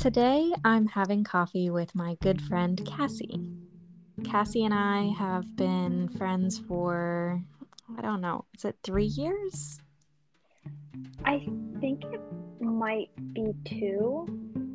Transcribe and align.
Today 0.00 0.50
I'm 0.64 0.86
having 0.86 1.24
coffee 1.24 1.68
with 1.68 1.94
my 1.94 2.16
good 2.22 2.40
friend 2.40 2.80
Cassie. 2.86 3.38
Cassie 4.24 4.64
and 4.64 4.72
I 4.72 5.12
have 5.18 5.54
been 5.56 6.08
friends 6.16 6.58
for, 6.58 7.38
I 7.98 8.00
don't 8.00 8.22
know, 8.22 8.46
is 8.56 8.64
it 8.64 8.78
three 8.82 9.04
years? 9.04 9.78
I 11.26 11.46
think 11.80 12.02
it 12.06 12.22
might 12.62 13.10
be 13.34 13.52
two, 13.66 14.24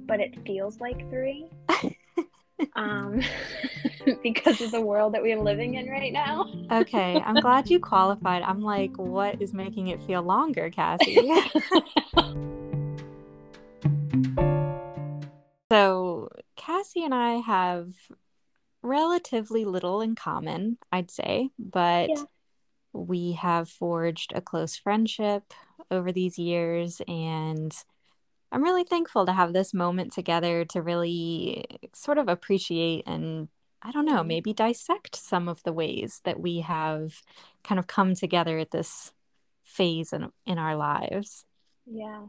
but 0.05 0.20
it 0.20 0.38
feels 0.46 0.80
like 0.80 1.09
three. 1.09 1.50
um, 2.76 3.20
because 4.21 4.62
of 4.62 4.70
the 4.70 4.82
world 4.82 5.16
that 5.16 5.23
we're 5.23 5.42
living 5.42 5.73
in 5.73 5.89
right 5.89 6.14
now. 6.14 6.46
okay, 6.71 7.20
I'm 7.26 7.39
glad 7.39 7.71
you 7.71 7.80
qualified. 7.82 8.44
I'm 8.44 8.62
like, 8.62 8.96
what 9.00 9.42
is 9.42 9.55
making 9.55 9.88
it 9.88 10.04
feel 10.04 10.21
longer, 10.21 10.70
Cassie? 10.70 11.31
And 16.95 17.13
I 17.13 17.35
have 17.35 17.94
relatively 18.81 19.66
little 19.66 20.02
in 20.02 20.16
common, 20.16 20.77
I'd 20.91 21.12
say, 21.12 21.49
but 21.58 22.09
yeah. 22.09 22.23
we 22.94 23.34
have 23.34 23.70
forged 23.70 24.31
a 24.34 24.41
close 24.41 24.76
friendship 24.76 25.54
over 25.91 26.12
these 26.12 26.38
years 26.38 27.02
and 27.08 27.76
I'm 28.52 28.63
really 28.63 28.84
thankful 28.84 29.26
to 29.26 29.34
have 29.34 29.54
this 29.54 29.73
moment 29.73 30.13
together 30.13 30.66
to 30.66 30.81
really 30.81 31.66
sort 31.94 32.18
of 32.18 32.30
appreciate 32.30 33.04
and 33.05 33.49
I 33.82 33.91
don't 33.91 34.05
know, 34.05 34.23
maybe 34.23 34.54
dissect 34.54 35.16
some 35.16 35.48
of 35.48 35.62
the 35.63 35.73
ways 35.73 36.21
that 36.23 36.40
we 36.40 36.62
have 36.62 37.21
kind 37.63 37.77
of 37.80 37.88
come 37.88 38.16
together 38.16 38.57
at 38.59 38.71
this 38.71 39.13
phase 39.63 40.13
in 40.13 40.32
in 40.46 40.57
our 40.57 40.76
lives. 40.76 41.46
Yeah. 41.85 42.27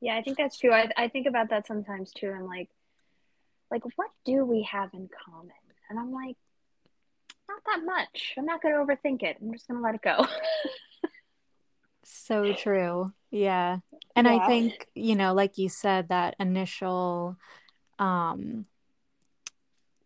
Yeah, 0.00 0.16
I 0.16 0.22
think 0.22 0.38
that's 0.38 0.58
true. 0.58 0.72
I 0.72 0.90
I 0.96 1.08
think 1.08 1.26
about 1.26 1.50
that 1.50 1.66
sometimes 1.66 2.12
too 2.12 2.30
and 2.30 2.46
like 2.46 2.68
like 3.70 3.82
what 3.96 4.10
do 4.24 4.44
we 4.44 4.62
have 4.70 4.90
in 4.94 5.08
common? 5.24 5.50
And 5.88 5.98
I'm 5.98 6.12
like 6.12 6.36
not 7.50 7.62
that 7.66 7.84
much. 7.84 8.34
I'm 8.38 8.46
not 8.46 8.62
going 8.62 8.74
to 8.74 8.80
overthink 8.80 9.22
it. 9.22 9.36
I'm 9.40 9.52
just 9.52 9.68
going 9.68 9.78
to 9.78 9.84
let 9.84 9.94
it 9.94 10.02
go. 10.02 10.26
so 12.04 12.52
true. 12.58 13.12
Yeah. 13.30 13.78
And 14.16 14.26
yeah. 14.26 14.36
I 14.36 14.46
think, 14.46 14.86
you 14.94 15.16
know, 15.16 15.34
like 15.34 15.58
you 15.58 15.68
said, 15.68 16.08
that 16.08 16.36
initial 16.38 17.36
um, 17.98 18.66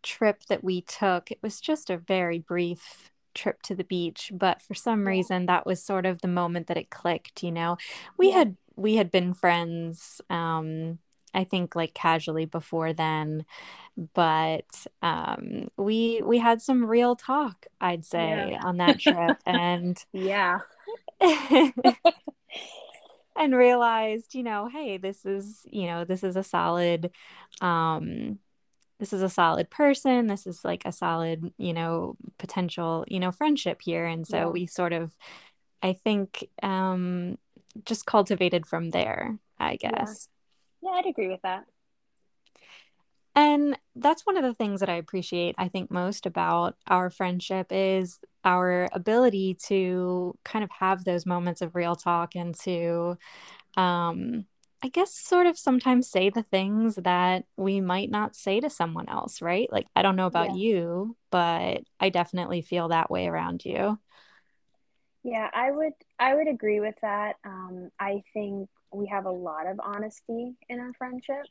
trip 0.03 0.45
that 0.48 0.65
we 0.65 0.81
took, 0.81 1.31
it 1.31 1.39
was 1.42 1.61
just 1.61 1.91
a 1.91 1.98
very 1.98 2.39
brief 2.39 3.11
trip 3.35 3.62
to 3.62 3.75
the 3.75 3.85
beach. 3.85 4.31
But 4.33 4.62
for 4.62 4.75
some 4.75 5.07
reason, 5.07 5.47
that 5.47 5.67
was 5.67 5.83
sort 5.83 6.07
of 6.07 6.20
the 6.20 6.29
moment 6.29 6.69
that 6.69 6.77
it 6.77 6.91
clicked, 6.91 7.42
you 7.42 7.53
know. 7.53 7.77
We 8.17 8.29
yeah. 8.29 8.39
had 8.39 8.57
we 8.77 8.97
had 8.97 9.11
been 9.12 9.35
friends 9.35 10.20
um 10.31 10.98
I 11.34 11.44
think 11.44 11.74
like 11.74 11.94
casually 11.94 12.44
before 12.46 12.92
then 12.92 13.44
but 14.14 14.86
um 15.02 15.68
we 15.77 16.20
we 16.24 16.38
had 16.38 16.60
some 16.60 16.84
real 16.84 17.14
talk 17.16 17.66
I'd 17.80 18.04
say 18.04 18.50
yeah. 18.52 18.60
on 18.64 18.78
that 18.78 19.00
trip 19.00 19.38
and 19.46 20.02
yeah 20.12 20.60
and 23.36 23.55
realized, 23.55 24.34
you 24.34 24.42
know, 24.42 24.68
hey, 24.68 24.96
this 24.96 25.24
is, 25.24 25.66
you 25.70 25.86
know, 25.86 26.05
this 26.05 26.22
is 26.22 26.36
a 26.36 26.44
solid 26.44 27.10
um 27.60 28.38
this 29.00 29.12
is 29.12 29.22
a 29.22 29.28
solid 29.28 29.70
person. 29.70 30.28
This 30.28 30.46
is 30.46 30.64
like 30.64 30.82
a 30.84 30.92
solid, 30.92 31.52
you 31.58 31.72
know, 31.72 32.16
potential, 32.38 33.05
you 33.08 33.18
know, 33.18 33.32
friendship 33.32 33.82
here. 33.82 34.06
And 34.06 34.27
so 34.27 34.36
yeah. 34.36 34.46
we 34.46 34.66
sort 34.66 34.92
of 34.92 35.16
I 35.82 35.92
think 35.94 36.48
um 36.62 37.38
just 37.84 38.06
cultivated 38.06 38.66
from 38.66 38.90
there, 38.90 39.38
I 39.58 39.77
guess. 39.77 40.28
Yeah. 40.28 40.33
Yeah, 40.84 40.90
I'd 40.90 41.06
agree 41.06 41.28
with 41.28 41.40
that. 41.42 41.64
And 43.36 43.77
that's 43.96 44.24
one 44.24 44.36
of 44.36 44.45
the 44.45 44.55
things 44.55 44.78
that 44.80 44.89
I 44.89 44.95
appreciate, 44.95 45.56
I 45.58 45.68
think, 45.68 45.90
most 45.90 46.24
about 46.24 46.77
our 46.86 47.11
friendship 47.11 47.68
is 47.70 48.20
our 48.45 48.89
ability 48.92 49.56
to 49.67 50.39
kind 50.44 50.62
of 50.62 50.70
have 50.78 51.05
those 51.05 51.27
moments 51.27 51.61
of 51.61 51.74
real 51.74 51.96
talk 51.96 52.36
and 52.36 52.55
to, 52.61 53.17
um, 53.77 54.46
I 54.84 54.89
guess, 54.89 55.14
sort 55.14 55.46
of 55.46 55.58
sometimes 55.58 56.08
say 56.08 56.30
the 56.30 56.44
things 56.44 56.96
that 56.96 57.46
we 57.56 57.80
might 57.80 58.11
not 58.11 58.36
say 58.36 58.61
to 58.61 58.70
someone 58.70 59.08
else, 59.08 59.42
right? 59.42 59.73
Like, 59.73 59.86
I 59.96 60.02
don't 60.02 60.17
know 60.17 60.27
about 60.27 60.50
yeah. 60.50 60.56
you, 60.56 61.17
but 61.30 61.83
I 61.98 62.11
definitely 62.11 62.62
feel 62.62 62.89
that 62.89 63.11
way 63.11 63.27
around 63.27 63.64
you. 63.64 63.98
Yeah, 65.24 65.48
I 65.52 65.70
would 65.70 65.94
I 66.20 66.34
would 66.34 66.48
agree 66.48 66.80
with 66.80 66.96
that. 67.02 67.36
Um, 67.44 67.90
I 67.98 68.23
think 68.34 68.68
we 68.94 69.06
have 69.08 69.27
a 69.27 69.30
lot 69.30 69.66
of 69.66 69.80
honesty 69.82 70.55
in 70.68 70.80
our 70.80 70.92
friendship. 70.94 71.44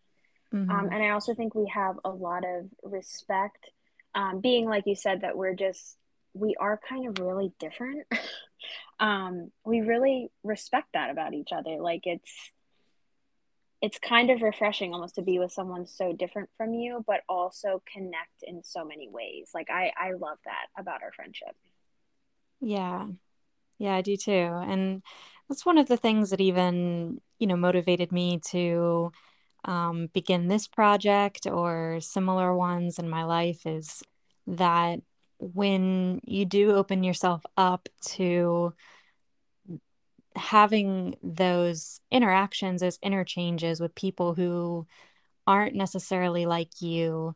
Um, 0.52 0.60
mm-hmm. 0.60 0.72
Um, 0.72 0.90
and 0.92 1.04
I 1.04 1.10
also 1.10 1.34
think 1.34 1.56
we 1.56 1.72
have 1.74 1.98
a 2.06 2.10
lot 2.10 2.44
of 2.46 2.70
respect, 2.84 3.70
um, 4.16 4.40
being 4.40 4.66
like 4.66 4.84
you 4.86 4.96
said, 4.96 5.22
that 5.22 5.38
we're 5.38 5.56
just, 5.56 5.98
we 6.34 6.56
are 6.60 6.80
kind 6.88 7.08
of 7.08 7.24
really 7.24 7.52
different. 7.60 8.06
um, 9.00 9.52
we 9.66 9.82
really 9.82 10.32
respect 10.44 10.88
that 10.94 11.10
about 11.10 11.34
each 11.34 11.50
other. 11.52 11.78
Like 11.80 12.02
it's, 12.06 12.32
it's 13.82 14.00
kind 14.00 14.30
of 14.30 14.42
refreshing 14.42 14.94
almost 14.94 15.16
to 15.16 15.22
be 15.22 15.40
with 15.40 15.52
someone 15.52 15.86
so 15.86 16.14
different 16.14 16.50
from 16.56 16.74
you, 16.74 17.04
but 17.06 17.22
also 17.28 17.84
connect 17.92 18.44
in 18.44 18.64
so 18.64 18.86
many 18.86 19.10
ways. 19.10 19.50
Like 19.54 19.70
I, 19.70 19.92
I 19.98 20.12
love 20.12 20.38
that 20.46 20.68
about 20.78 21.04
our 21.04 21.12
friendship. 21.12 21.54
Yeah. 22.62 23.08
Yeah, 23.80 23.96
I 23.96 24.02
do 24.02 24.16
too. 24.16 24.32
And 24.32 25.02
that's 25.48 25.66
one 25.66 25.78
of 25.78 25.88
the 25.88 25.98
things 25.98 26.30
that 26.30 26.42
even, 26.42 27.22
you 27.40 27.48
know, 27.48 27.56
motivated 27.56 28.12
me 28.12 28.40
to 28.52 29.12
um, 29.66 30.08
begin 30.14 30.48
this 30.48 30.68
project 30.68 31.48
or 31.48 32.00
similar 32.02 32.56
ones 32.56 33.00
in 33.00 33.10
my 33.10 33.24
life 33.24 33.66
is 33.66 34.04
that 34.48 35.00
when 35.40 36.20
you 36.24 36.46
do 36.46 36.72
open 36.72 37.04
yourself 37.04 37.44
up 37.58 37.90
to 38.02 38.74
having 40.36 41.16
those 41.22 42.02
interactions, 42.12 42.82
those 42.82 43.00
interchanges 43.02 43.80
with 43.80 43.96
people 43.96 44.34
who 44.34 44.88
aren't 45.46 45.76
necessarily 45.76 46.46
like 46.46 46.82
you, 46.82 47.36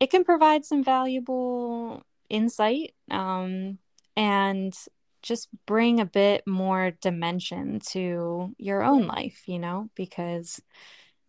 it 0.00 0.10
can 0.10 0.24
provide 0.24 0.64
some 0.64 0.84
valuable 0.84 2.02
insight 2.28 2.94
um, 3.10 3.78
and 4.16 4.74
just 5.22 5.48
bring 5.66 6.00
a 6.00 6.06
bit 6.06 6.46
more 6.46 6.92
dimension 7.00 7.80
to 7.90 8.54
your 8.58 8.82
own 8.82 9.06
life, 9.06 9.42
you 9.46 9.58
know, 9.58 9.90
because 9.94 10.60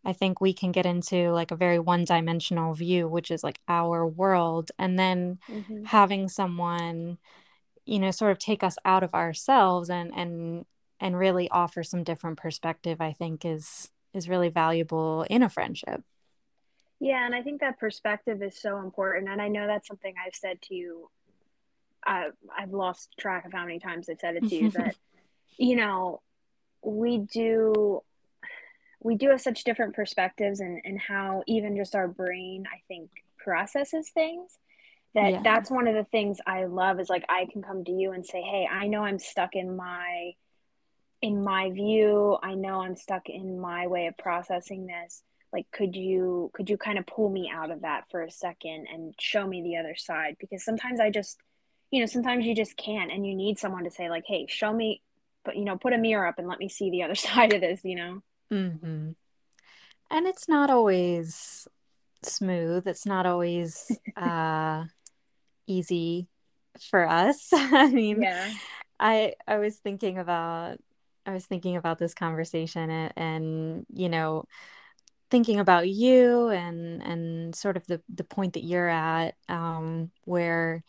I 0.05 0.13
think 0.13 0.39
we 0.39 0.53
can 0.53 0.71
get 0.71 0.85
into 0.85 1.31
like 1.31 1.51
a 1.51 1.55
very 1.57 1.79
one 1.79 2.05
dimensional 2.05 2.73
view, 2.73 3.07
which 3.07 3.31
is 3.31 3.43
like 3.43 3.59
our 3.67 4.05
world. 4.07 4.71
And 4.79 4.97
then 4.97 5.39
mm-hmm. 5.49 5.83
having 5.83 6.29
someone, 6.29 7.17
you 7.85 7.99
know, 7.99 8.11
sort 8.11 8.31
of 8.31 8.39
take 8.39 8.63
us 8.63 8.77
out 8.85 9.03
of 9.03 9.13
ourselves 9.13 9.89
and, 9.89 10.11
and, 10.15 10.65
and 10.99 11.17
really 11.17 11.49
offer 11.49 11.83
some 11.83 12.03
different 12.03 12.37
perspective, 12.37 13.01
I 13.01 13.13
think 13.13 13.43
is, 13.43 13.89
is 14.13 14.29
really 14.29 14.49
valuable 14.49 15.23
in 15.29 15.43
a 15.43 15.49
friendship. 15.49 16.03
Yeah. 16.99 17.25
And 17.25 17.33
I 17.33 17.41
think 17.41 17.61
that 17.61 17.79
perspective 17.79 18.41
is 18.41 18.59
so 18.59 18.79
important. 18.79 19.29
And 19.29 19.41
I 19.41 19.47
know 19.47 19.67
that's 19.67 19.87
something 19.87 20.13
I've 20.25 20.35
said 20.35 20.61
to 20.63 20.75
you. 20.75 21.09
Uh, 22.05 22.29
I've 22.57 22.71
lost 22.71 23.09
track 23.19 23.45
of 23.45 23.53
how 23.53 23.65
many 23.65 23.79
times 23.79 24.09
I've 24.09 24.19
said 24.19 24.35
it 24.35 24.49
to 24.49 24.55
you 24.55 24.71
that, 24.71 24.95
you 25.57 25.75
know, 25.75 26.21
we 26.83 27.17
do 27.17 28.01
we 29.01 29.15
do 29.15 29.29
have 29.29 29.39
such 29.39 29.63
different 29.63 29.95
perspectives 29.95 30.59
and, 30.59 30.81
and 30.83 30.99
how 30.99 31.41
even 31.47 31.75
just 31.75 31.93
our 31.93 32.07
brain 32.07 32.65
i 32.73 32.81
think 32.87 33.09
processes 33.37 34.09
things 34.13 34.57
that 35.13 35.31
yeah. 35.31 35.41
that's 35.43 35.69
one 35.69 35.87
of 35.87 35.93
the 35.95 36.05
things 36.05 36.37
i 36.47 36.63
love 36.63 37.01
is 37.01 37.09
like 37.09 37.25
i 37.27 37.45
can 37.51 37.61
come 37.61 37.83
to 37.83 37.91
you 37.91 38.13
and 38.13 38.25
say 38.25 38.41
hey 38.41 38.65
i 38.71 38.87
know 38.87 39.03
i'm 39.03 39.19
stuck 39.19 39.55
in 39.55 39.75
my 39.75 40.33
in 41.21 41.43
my 41.43 41.71
view. 41.71 42.37
I 42.41 42.55
know 42.55 42.81
i'm 42.81 42.95
stuck 42.95 43.29
in 43.29 43.59
my 43.59 43.87
way 43.87 44.07
of 44.07 44.17
processing 44.17 44.87
this. 44.87 45.23
Like 45.51 45.65
could 45.71 45.95
you 45.95 46.51
could 46.53 46.69
you 46.69 46.77
kind 46.77 46.97
of 46.97 47.07
pull 47.07 47.29
me 47.29 47.51
out 47.53 47.71
of 47.71 47.81
that 47.81 48.05
for 48.09 48.21
a 48.21 48.31
second 48.31 48.87
and 48.91 49.13
show 49.19 49.45
me 49.45 49.61
the 49.61 49.77
other 49.77 49.95
side? 49.95 50.37
Because 50.39 50.63
sometimes 50.63 50.99
i 50.99 51.09
just 51.09 51.37
you 51.91 51.99
know 51.99 52.05
sometimes 52.05 52.45
you 52.45 52.55
just 52.55 52.77
can't 52.77 53.11
and 53.11 53.25
you 53.25 53.35
need 53.35 53.59
someone 53.59 53.83
to 53.83 53.91
say 53.91 54.09
like 54.09 54.23
hey 54.27 54.45
show 54.47 54.71
me 54.71 55.01
but 55.43 55.55
you 55.55 55.65
know 55.65 55.77
put 55.77 55.93
a 55.93 55.97
mirror 55.97 56.27
up 56.27 56.39
and 56.39 56.47
let 56.47 56.59
me 56.59 56.69
see 56.69 56.89
the 56.89 57.03
other 57.03 57.15
side 57.27 57.53
of 57.53 57.61
this 57.61 57.81
you 57.83 57.95
know 57.95 58.21
Mm-hmm. 58.51 59.11
And 60.11 60.27
it's 60.27 60.47
not 60.47 60.69
always 60.69 61.67
smooth. 62.23 62.87
It's 62.87 63.05
not 63.05 63.25
always 63.25 63.91
uh, 64.17 64.85
easy 65.67 66.27
for 66.89 67.07
us. 67.07 67.49
I 67.53 67.89
mean, 67.89 68.21
yeah. 68.21 68.51
I 68.99 69.33
I 69.47 69.57
was 69.59 69.77
thinking 69.77 70.17
about 70.17 70.77
I 71.25 71.33
was 71.33 71.45
thinking 71.45 71.77
about 71.77 71.99
this 71.99 72.13
conversation 72.13 72.89
and, 72.89 73.13
and 73.15 73.85
you 73.93 74.09
know 74.09 74.45
thinking 75.29 75.59
about 75.59 75.87
you 75.87 76.49
and 76.49 77.03
and 77.03 77.55
sort 77.55 77.77
of 77.77 77.85
the 77.85 78.01
the 78.13 78.23
point 78.23 78.53
that 78.53 78.63
you're 78.63 78.89
at 78.89 79.35
um, 79.47 80.11
where 80.25 80.83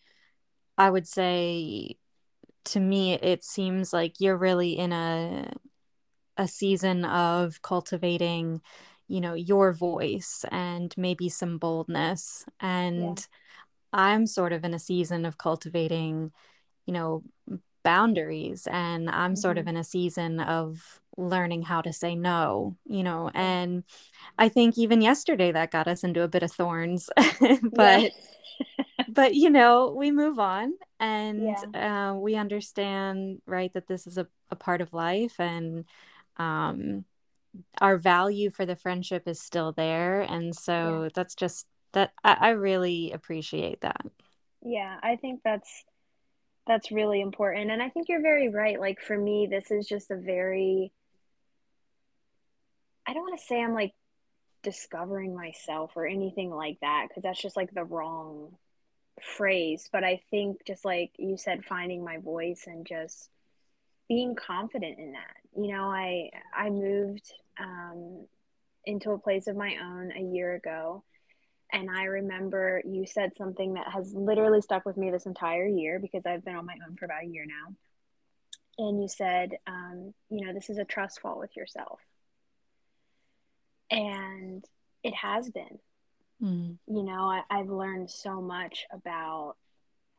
I 0.80 0.88
would 0.88 1.06
say 1.06 1.98
to 2.64 2.80
me 2.80 3.12
it 3.12 3.44
seems 3.44 3.92
like 3.92 4.14
you're 4.18 4.36
really 4.36 4.78
in 4.78 4.92
a 4.92 5.52
a 6.38 6.48
season 6.48 7.04
of 7.04 7.60
cultivating 7.60 8.62
you 9.06 9.20
know 9.20 9.34
your 9.34 9.74
voice 9.74 10.44
and 10.50 10.94
maybe 10.96 11.28
some 11.28 11.58
boldness 11.58 12.46
and 12.60 13.18
yeah. 13.18 13.24
i'm 13.92 14.26
sort 14.26 14.54
of 14.54 14.64
in 14.64 14.72
a 14.72 14.78
season 14.78 15.26
of 15.26 15.36
cultivating 15.36 16.32
you 16.86 16.94
know 16.94 17.22
boundaries 17.82 18.66
and 18.70 19.10
i'm 19.10 19.32
mm-hmm. 19.32 19.34
sort 19.36 19.58
of 19.58 19.64
mm-hmm. 19.64 19.76
in 19.76 19.80
a 19.80 19.84
season 19.84 20.40
of 20.40 21.00
learning 21.18 21.62
how 21.62 21.82
to 21.82 21.92
say 21.92 22.14
no 22.14 22.74
you 22.86 23.02
know 23.02 23.30
and 23.34 23.84
i 24.38 24.48
think 24.48 24.78
even 24.78 25.02
yesterday 25.02 25.52
that 25.52 25.70
got 25.70 25.88
us 25.88 26.04
into 26.04 26.22
a 26.22 26.28
bit 26.28 26.42
of 26.42 26.52
thorns 26.52 27.10
but 27.74 28.12
but 29.08 29.34
you 29.34 29.50
know 29.50 29.94
we 29.96 30.10
move 30.10 30.38
on 30.38 30.72
and 30.98 31.42
yeah. 31.74 32.10
uh, 32.10 32.14
we 32.14 32.34
understand 32.36 33.40
right 33.46 33.72
that 33.72 33.86
this 33.86 34.06
is 34.06 34.18
a, 34.18 34.26
a 34.50 34.56
part 34.56 34.80
of 34.80 34.92
life 34.92 35.38
and 35.38 35.84
um 36.36 37.04
our 37.80 37.96
value 37.96 38.50
for 38.50 38.64
the 38.64 38.76
friendship 38.76 39.26
is 39.26 39.40
still 39.40 39.72
there 39.72 40.20
and 40.20 40.54
so 40.54 41.04
yeah. 41.04 41.08
that's 41.14 41.34
just 41.34 41.66
that 41.92 42.12
I, 42.22 42.36
I 42.40 42.48
really 42.50 43.12
appreciate 43.12 43.80
that 43.80 44.04
yeah 44.64 44.96
i 45.02 45.16
think 45.16 45.40
that's 45.44 45.84
that's 46.66 46.92
really 46.92 47.20
important 47.20 47.70
and 47.70 47.82
i 47.82 47.88
think 47.88 48.08
you're 48.08 48.22
very 48.22 48.48
right 48.48 48.78
like 48.78 49.00
for 49.00 49.18
me 49.18 49.48
this 49.50 49.70
is 49.70 49.86
just 49.86 50.10
a 50.10 50.16
very 50.16 50.92
i 53.06 53.12
don't 53.12 53.22
want 53.22 53.38
to 53.38 53.44
say 53.44 53.60
i'm 53.60 53.74
like 53.74 53.92
discovering 54.62 55.34
myself 55.34 55.92
or 55.96 56.06
anything 56.06 56.50
like 56.50 56.78
that 56.80 57.06
because 57.08 57.22
that's 57.22 57.40
just 57.40 57.56
like 57.56 57.72
the 57.72 57.84
wrong 57.84 58.54
phrase 59.36 59.88
but 59.92 60.04
i 60.04 60.20
think 60.30 60.58
just 60.66 60.84
like 60.84 61.10
you 61.18 61.36
said 61.36 61.64
finding 61.64 62.02
my 62.04 62.18
voice 62.18 62.64
and 62.66 62.86
just 62.86 63.28
being 64.08 64.34
confident 64.34 64.98
in 64.98 65.12
that 65.12 65.36
you 65.56 65.72
know 65.72 65.84
i 65.84 66.30
i 66.56 66.70
moved 66.70 67.32
um, 67.58 68.26
into 68.86 69.10
a 69.10 69.18
place 69.18 69.46
of 69.46 69.56
my 69.56 69.76
own 69.82 70.12
a 70.12 70.22
year 70.34 70.54
ago 70.54 71.02
and 71.72 71.88
I 71.90 72.04
remember 72.04 72.82
you 72.84 73.06
said 73.06 73.36
something 73.36 73.74
that 73.74 73.88
has 73.92 74.12
literally 74.14 74.60
stuck 74.60 74.84
with 74.84 74.96
me 74.96 75.10
this 75.10 75.26
entire 75.26 75.66
year 75.66 75.98
because 75.98 76.26
I've 76.26 76.44
been 76.44 76.56
on 76.56 76.66
my 76.66 76.76
own 76.86 76.96
for 76.96 77.04
about 77.04 77.24
a 77.24 77.28
year 77.28 77.46
now. 77.46 77.74
And 78.78 79.00
you 79.00 79.08
said, 79.08 79.52
um, 79.66 80.14
you 80.30 80.44
know, 80.44 80.52
this 80.52 80.70
is 80.70 80.78
a 80.78 80.84
trust 80.84 81.20
fall 81.20 81.38
with 81.38 81.56
yourself. 81.56 82.00
And 83.90 84.64
it 85.02 85.14
has 85.14 85.50
been. 85.50 85.78
Mm. 86.42 86.78
You 86.86 87.02
know, 87.02 87.30
I, 87.30 87.42
I've 87.50 87.68
learned 87.68 88.10
so 88.10 88.40
much 88.40 88.86
about 88.92 89.56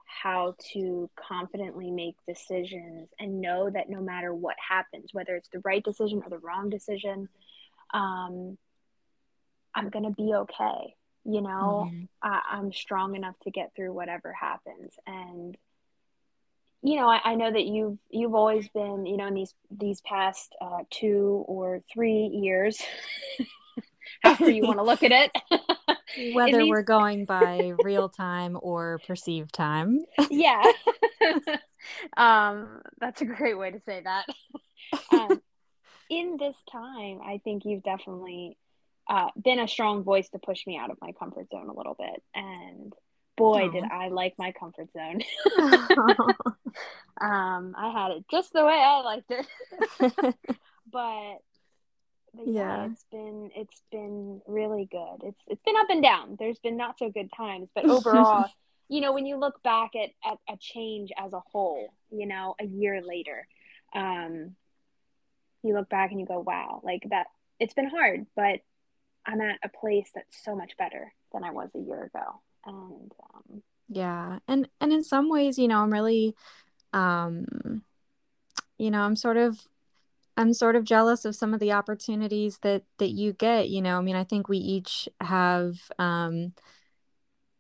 how 0.06 0.56
to 0.73 1.09
confidently 1.15 1.89
make 1.89 2.15
decisions 2.27 3.09
and 3.19 3.41
know 3.41 3.69
that 3.69 3.89
no 3.89 4.01
matter 4.01 4.33
what 4.33 4.56
happens, 4.69 5.13
whether 5.13 5.35
it's 5.35 5.50
the 5.50 5.62
right 5.63 5.83
decision 5.83 6.21
or 6.23 6.29
the 6.29 6.38
wrong 6.39 6.69
decision, 6.69 7.29
um, 7.94 8.57
I'm 9.73 9.89
going 9.89 10.06
to 10.06 10.12
be 10.12 10.33
okay 10.33 10.95
you 11.25 11.41
know 11.41 11.88
mm-hmm. 11.88 12.03
I, 12.21 12.41
i'm 12.51 12.73
strong 12.73 13.15
enough 13.15 13.35
to 13.44 13.51
get 13.51 13.71
through 13.75 13.94
whatever 13.94 14.33
happens 14.33 14.94
and 15.06 15.56
you 16.81 16.95
know 16.95 17.07
I, 17.07 17.19
I, 17.23 17.35
know 17.35 17.51
that 17.51 17.65
you've 17.65 17.97
you've 18.09 18.33
always 18.33 18.68
been 18.69 19.06
you 19.06 19.18
know 19.18 19.27
in 19.27 19.35
these 19.35 19.53
these 19.69 20.01
past 20.01 20.56
uh, 20.59 20.79
two 20.89 21.44
or 21.47 21.81
three 21.94 22.25
years 22.25 22.81
however 24.23 24.50
you 24.50 24.63
want 24.63 24.77
to 24.77 24.83
look 24.83 25.03
at 25.03 25.12
it 25.12 25.31
whether 26.33 26.59
these... 26.59 26.69
we're 26.69 26.81
going 26.81 27.25
by 27.25 27.73
real 27.83 28.09
time 28.09 28.57
or 28.62 29.00
perceived 29.07 29.53
time 29.53 30.00
yeah 30.29 30.63
um 32.18 32.81
that's 33.00 33.21
a 33.21 33.25
great 33.25 33.57
way 33.57 33.71
to 33.71 33.79
say 33.81 34.01
that 34.03 34.25
um, 35.12 35.41
in 36.09 36.38
this 36.38 36.56
time 36.71 37.19
i 37.25 37.39
think 37.44 37.65
you've 37.65 37.83
definitely 37.83 38.57
uh, 39.12 39.27
been 39.41 39.59
a 39.59 39.68
strong 39.68 40.03
voice 40.03 40.29
to 40.29 40.39
push 40.39 40.65
me 40.65 40.77
out 40.77 40.89
of 40.89 40.97
my 41.01 41.12
comfort 41.12 41.50
zone 41.50 41.69
a 41.69 41.73
little 41.73 41.95
bit. 41.95 42.23
And 42.33 42.94
boy, 43.35 43.63
Aww. 43.63 43.73
did 43.73 43.83
I 43.83 44.07
like 44.07 44.35
my 44.38 44.53
comfort 44.53 44.88
zone. 44.94 45.21
um, 47.19 47.75
I 47.77 47.91
had 47.94 48.12
it 48.12 48.25
just 48.31 48.53
the 48.53 48.65
way 48.65 48.73
I 48.73 49.01
liked 49.01 49.31
it. 49.31 50.35
but, 50.91 51.38
but 52.33 52.48
yeah, 52.48 52.62
yeah, 52.62 52.86
it's 52.86 53.06
been 53.12 53.51
it's 53.56 53.81
been 53.92 54.42
really 54.48 54.88
good. 54.89 55.28
It's 55.28 55.42
it's 55.48 55.62
been 55.63 55.75
up 55.78 55.89
and 55.89 56.01
down. 56.01 56.38
There's 56.39 56.60
been 56.60 56.78
not 56.78 56.98
so 56.98 57.10
good 57.10 57.30
times, 57.36 57.69
but 57.75 57.86
overall, 57.89 58.48
you 58.88 59.01
know, 59.01 59.13
when 59.13 59.25
you 59.25 59.38
look 59.38 59.62
back 59.63 59.92
at, 59.95 60.10
at 60.25 60.38
a 60.50 60.57
change 60.60 61.12
as 61.18 61.33
a 61.33 61.42
whole, 61.51 61.94
you 62.10 62.25
know, 62.25 62.56
a 62.60 62.66
year 62.66 63.01
later, 63.01 63.48
um, 63.94 64.56
you 65.63 65.74
look 65.74 65.89
back 65.89 66.12
and 66.12 66.19
you 66.19 66.25
go, 66.25 66.39
wow, 66.39 66.81
like 66.83 67.04
that. 67.10 67.28
It's 67.60 67.74
been 67.74 67.89
hard, 67.89 68.25
but 68.36 68.62
I'm 69.25 69.39
at 69.42 69.60
a 69.63 69.69
place 69.69 70.10
that's 70.16 70.44
so 70.44 70.56
much 70.56 70.72
better 70.78 71.13
than 71.31 71.44
I 71.44 71.51
was 71.51 71.69
a 71.75 71.80
year 71.80 72.04
ago. 72.04 72.42
And 72.66 73.12
um, 73.33 73.63
yeah, 73.89 74.39
and 74.48 74.68
and 74.80 74.94
in 74.94 75.04
some 75.04 75.30
ways, 75.30 75.60
you 75.60 75.68
know, 75.68 75.80
I'm 75.80 75.92
really, 75.92 76.36
um, 76.94 77.83
you 78.78 78.89
know, 78.89 79.01
I'm 79.01 79.16
sort 79.16 79.38
of 79.38 79.60
I'm 80.38 80.54
sort 80.54 80.75
of 80.75 80.83
jealous 80.83 81.25
of 81.25 81.36
some 81.36 81.54
of 81.54 81.60
the 81.60 81.72
opportunities 81.72 82.60
that 82.60 82.83
that 83.00 83.10
you 83.10 83.33
get. 83.33 83.69
You 83.69 83.81
know, 83.81 83.98
I 83.98 84.01
mean, 84.01 84.16
I 84.16 84.24
think 84.24 84.48
we 84.48 84.57
each 84.57 85.10
have 85.19 85.92
um, 86.00 86.54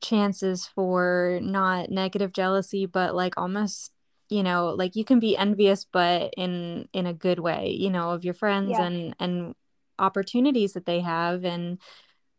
chances 0.01 0.67
for 0.67 1.39
not 1.41 1.89
negative 1.89 2.33
jealousy, 2.33 2.85
but 2.85 3.13
like 3.15 3.37
almost, 3.37 3.91
you 4.29 4.43
know, 4.43 4.67
like 4.69 4.95
you 4.95 5.05
can 5.05 5.19
be 5.19 5.37
envious, 5.37 5.85
but 5.85 6.33
in 6.37 6.87
in 6.93 7.05
a 7.05 7.13
good 7.13 7.39
way. 7.39 7.75
You 7.77 7.89
know, 7.89 8.11
of 8.11 8.23
your 8.23 8.33
friends 8.33 8.71
yeah. 8.71 8.83
and 8.83 9.15
and 9.19 9.55
opportunities 9.99 10.73
that 10.73 10.85
they 10.85 10.99
have 10.99 11.45
and 11.45 11.77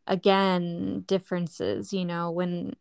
again 0.08 1.05
differences 1.06 1.93
you 1.93 2.05
know 2.05 2.29
when 2.31 2.75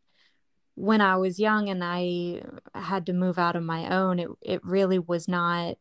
when 0.74 1.02
I 1.02 1.18
was 1.18 1.40
young 1.40 1.70
and 1.70 1.84
I 1.84 2.42
had 2.74 3.06
to 3.06 3.14
move 3.14 3.38
out 3.38 3.56
on 3.56 3.66
my 3.66 3.96
own 3.96 4.18
it 4.18 4.30
it 4.42 4.66
really 4.66 4.98
was 4.98 5.28
not 5.28 5.76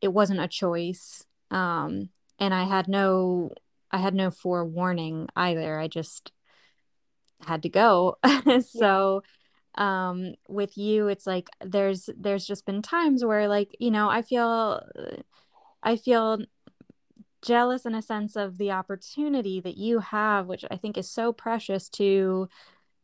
it 0.00 0.08
wasn't 0.08 0.40
a 0.40 0.48
choice 0.48 1.24
um 1.50 2.10
and 2.38 2.54
I 2.54 2.64
had 2.64 2.88
no 2.88 3.50
I 3.90 3.98
had 3.98 4.14
no 4.14 4.30
forewarning 4.30 5.28
either. 5.34 5.78
I 5.78 5.88
just 5.88 6.32
had 7.40 7.62
to 7.62 7.68
go. 7.68 8.16
So 8.62 9.22
um 9.76 10.34
with 10.48 10.76
you 10.76 11.08
it's 11.08 11.26
like 11.26 11.48
there's 11.64 12.10
there's 12.18 12.46
just 12.46 12.66
been 12.66 12.82
times 12.82 13.24
where 13.24 13.48
like 13.48 13.76
you 13.78 13.90
know 13.90 14.08
I 14.10 14.22
feel 14.22 14.82
I 15.82 15.96
feel 15.96 16.38
jealous 17.42 17.86
in 17.86 17.94
a 17.94 18.02
sense 18.02 18.36
of 18.36 18.58
the 18.58 18.70
opportunity 18.72 19.60
that 19.60 19.76
you 19.76 20.00
have, 20.00 20.46
which 20.46 20.64
I 20.70 20.76
think 20.76 20.98
is 20.98 21.10
so 21.10 21.32
precious 21.32 21.88
to 21.90 22.48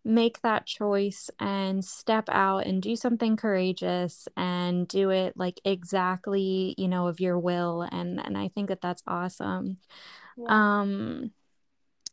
make 0.05 0.43
that 0.43 0.67
choice 0.67 1.31
and 1.41 1.85
step 1.85 2.29
out 2.29 2.67
and 2.67 2.83
do 2.83 2.95
something 2.95 3.37
courageous 3.37 4.29
and 4.37 4.87
do 4.87 5.11
it 5.11 5.35
like 5.37 5.61
exactly, 5.65 6.75
you 6.77 6.89
know, 6.89 7.07
of 7.07 7.21
your 7.21 7.39
will. 7.39 7.83
And, 7.83 8.25
and 8.25 8.37
I 8.37 8.49
think 8.49 8.69
that 8.69 8.81
that's 8.81 9.03
awesome. 9.07 9.79
Yeah. 10.37 10.47
Um, 10.49 11.31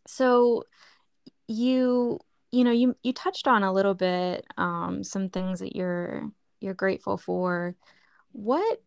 so 0.07 0.63
you, 1.47 2.19
you 2.51 2.63
know, 2.63 2.71
you, 2.71 2.95
you 3.03 3.13
touched 3.13 3.47
on 3.47 3.63
a 3.63 3.73
little 3.73 3.93
bit, 3.93 4.45
um, 4.57 5.03
some 5.03 5.27
things 5.27 5.59
that 5.59 5.75
you're, 5.75 6.29
you're 6.61 6.73
grateful 6.73 7.17
for. 7.17 7.75
What 8.31 8.81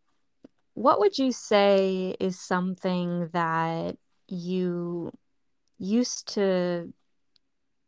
what 0.74 0.98
would 0.98 1.18
you 1.18 1.32
say 1.32 2.16
is 2.18 2.38
something 2.38 3.28
that 3.32 3.96
you 4.28 5.12
used 5.78 6.34
to 6.34 6.92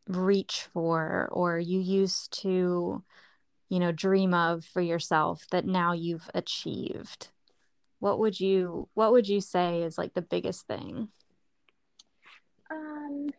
reach 0.07 0.61
for 0.71 1.29
or 1.31 1.59
you 1.59 1.79
used 1.79 2.31
to 2.41 3.03
you 3.69 3.79
know 3.79 3.91
dream 3.91 4.33
of 4.33 4.63
for 4.63 4.81
yourself 4.81 5.45
that 5.51 5.65
now 5.65 5.93
you've 5.93 6.29
achieved? 6.33 7.29
What 7.99 8.19
would 8.19 8.39
you 8.39 8.89
what 8.93 9.11
would 9.11 9.27
you 9.27 9.41
say 9.41 9.83
is 9.83 9.97
like 9.97 10.13
the 10.13 10.21
biggest 10.21 10.67
thing? 10.67 11.09
Um 12.69 13.29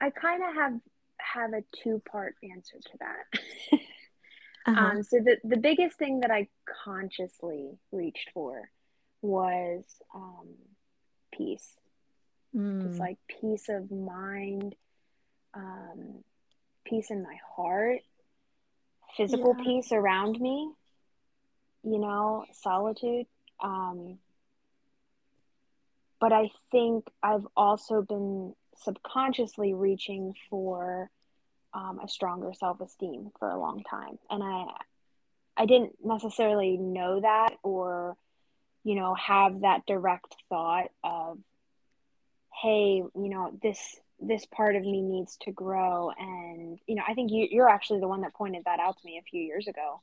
i 0.00 0.10
kind 0.10 0.42
of 0.42 0.54
have 0.54 0.72
have 1.18 1.52
a 1.52 1.62
two 1.82 2.02
part 2.10 2.34
answer 2.42 2.76
to 2.80 2.98
that. 2.98 3.80
Uh-huh. 4.66 4.84
Um, 4.84 5.02
so 5.04 5.18
the 5.18 5.36
the 5.44 5.58
biggest 5.58 5.96
thing 5.96 6.20
that 6.20 6.30
I 6.32 6.48
consciously 6.84 7.78
reached 7.92 8.30
for 8.34 8.68
was 9.22 9.84
um, 10.12 10.48
peace, 11.32 11.76
mm. 12.56 12.86
just 12.86 12.98
like 12.98 13.18
peace 13.40 13.68
of 13.68 13.90
mind, 13.90 14.74
um, 15.54 16.22
peace 16.84 17.10
in 17.10 17.22
my 17.22 17.36
heart, 17.56 18.00
physical 19.16 19.54
yeah. 19.58 19.64
peace 19.64 19.92
around 19.92 20.40
me. 20.40 20.70
You 21.84 21.98
know, 21.98 22.44
solitude. 22.52 23.26
Um, 23.62 24.18
but 26.20 26.32
I 26.32 26.50
think 26.72 27.06
I've 27.22 27.46
also 27.56 28.02
been 28.02 28.54
subconsciously 28.82 29.72
reaching 29.72 30.34
for 30.50 31.10
um, 31.72 32.00
a 32.02 32.08
stronger 32.08 32.52
self 32.54 32.80
esteem 32.80 33.30
for 33.38 33.48
a 33.48 33.58
long 33.58 33.84
time, 33.88 34.18
and 34.30 34.42
I 34.42 34.64
I 35.56 35.66
didn't 35.66 35.92
necessarily 36.02 36.76
know 36.76 37.20
that 37.20 37.50
or 37.62 38.16
you 38.86 38.94
know, 38.94 39.14
have 39.14 39.62
that 39.62 39.84
direct 39.84 40.36
thought 40.48 40.90
of, 41.02 41.38
hey, 42.62 43.02
you 43.14 43.28
know, 43.28 43.58
this 43.62 43.96
this 44.20 44.46
part 44.46 44.76
of 44.76 44.82
me 44.82 45.02
needs 45.02 45.36
to 45.42 45.52
grow 45.52 46.10
and 46.18 46.78
you 46.86 46.94
know 46.94 47.02
i 47.06 47.14
think 47.14 47.30
you, 47.30 47.46
you're 47.50 47.68
actually 47.68 48.00
the 48.00 48.08
one 48.08 48.22
that 48.22 48.34
pointed 48.34 48.62
that 48.64 48.80
out 48.80 48.96
to 48.96 49.04
me 49.04 49.18
a 49.18 49.30
few 49.30 49.40
years 49.40 49.68
ago 49.68 50.00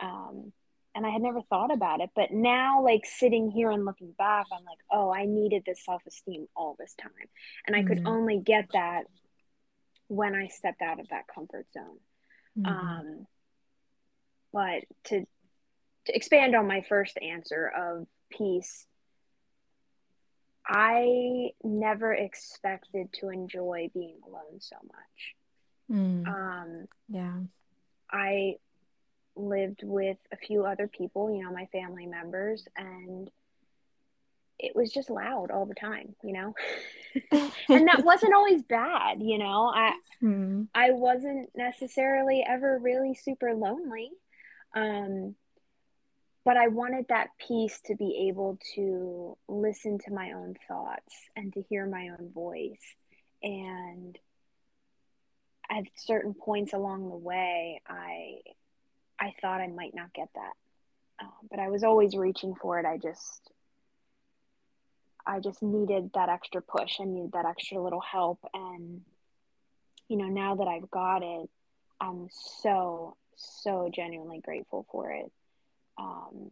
um, 0.00 0.52
and 0.94 1.04
i 1.06 1.10
had 1.10 1.22
never 1.22 1.42
thought 1.42 1.72
about 1.72 2.00
it 2.00 2.10
but 2.14 2.30
now 2.30 2.82
like 2.82 3.04
sitting 3.04 3.50
here 3.50 3.70
and 3.70 3.84
looking 3.84 4.12
back 4.16 4.46
i'm 4.52 4.64
like 4.64 4.78
oh 4.90 5.12
i 5.12 5.26
needed 5.26 5.62
this 5.66 5.84
self-esteem 5.84 6.46
all 6.56 6.76
this 6.78 6.94
time 6.94 7.10
and 7.66 7.76
i 7.76 7.80
mm-hmm. 7.80 7.88
could 7.88 8.06
only 8.06 8.38
get 8.38 8.66
that 8.72 9.02
when 10.08 10.34
i 10.34 10.46
stepped 10.46 10.82
out 10.82 10.98
of 10.98 11.08
that 11.08 11.24
comfort 11.32 11.66
zone 11.74 11.98
mm-hmm. 12.58 12.66
um, 12.66 13.26
but 14.52 14.84
to, 15.04 15.26
to 16.06 16.16
expand 16.16 16.54
on 16.54 16.66
my 16.66 16.82
first 16.88 17.18
answer 17.18 17.70
of 17.76 18.06
peace 18.30 18.86
I 20.66 21.50
never 21.64 22.12
expected 22.12 23.12
to 23.14 23.30
enjoy 23.30 23.90
being 23.92 24.16
alone 24.26 24.60
so 24.60 24.76
much. 24.86 25.34
Mm. 25.90 26.26
Um, 26.26 26.86
yeah. 27.08 27.34
I 28.10 28.56
lived 29.34 29.80
with 29.82 30.18
a 30.32 30.36
few 30.36 30.64
other 30.64 30.86
people, 30.86 31.34
you 31.34 31.42
know, 31.42 31.52
my 31.52 31.66
family 31.66 32.06
members, 32.06 32.66
and 32.76 33.30
it 34.58 34.76
was 34.76 34.92
just 34.92 35.10
loud 35.10 35.50
all 35.50 35.66
the 35.66 35.74
time, 35.74 36.14
you 36.22 36.32
know. 36.32 36.54
and 37.68 37.88
that 37.88 38.04
wasn't 38.04 38.34
always 38.34 38.62
bad, 38.62 39.20
you 39.20 39.38
know. 39.38 39.72
I 39.74 39.92
mm. 40.22 40.68
I 40.74 40.92
wasn't 40.92 41.50
necessarily 41.56 42.44
ever 42.48 42.78
really 42.78 43.14
super 43.14 43.54
lonely. 43.54 44.10
Um, 44.74 45.34
but 46.44 46.56
I 46.56 46.68
wanted 46.68 47.06
that 47.08 47.28
peace 47.38 47.80
to 47.86 47.94
be 47.94 48.28
able 48.28 48.58
to 48.74 49.36
listen 49.48 49.98
to 50.00 50.12
my 50.12 50.32
own 50.32 50.56
thoughts 50.66 51.14
and 51.36 51.52
to 51.52 51.62
hear 51.62 51.86
my 51.86 52.08
own 52.08 52.30
voice. 52.34 52.96
And 53.42 54.18
at 55.70 55.84
certain 55.94 56.34
points 56.34 56.72
along 56.72 57.08
the 57.08 57.16
way, 57.16 57.80
I 57.86 58.38
I 59.20 59.34
thought 59.40 59.60
I 59.60 59.68
might 59.68 59.94
not 59.94 60.12
get 60.12 60.28
that, 60.34 60.52
um, 61.20 61.32
but 61.48 61.60
I 61.60 61.68
was 61.68 61.84
always 61.84 62.16
reaching 62.16 62.56
for 62.60 62.80
it. 62.80 62.86
I 62.86 62.96
just 62.96 63.52
I 65.24 65.38
just 65.38 65.62
needed 65.62 66.10
that 66.14 66.28
extra 66.28 66.60
push. 66.60 67.00
I 67.00 67.04
needed 67.04 67.32
that 67.32 67.46
extra 67.46 67.80
little 67.80 68.00
help, 68.00 68.40
and 68.52 69.02
you 70.08 70.16
know, 70.16 70.26
now 70.26 70.56
that 70.56 70.66
I've 70.66 70.90
got 70.90 71.22
it, 71.22 71.48
I'm 72.00 72.28
so 72.30 73.16
so 73.36 73.88
genuinely 73.92 74.40
grateful 74.40 74.86
for 74.90 75.12
it 75.12 75.32
um, 75.98 76.50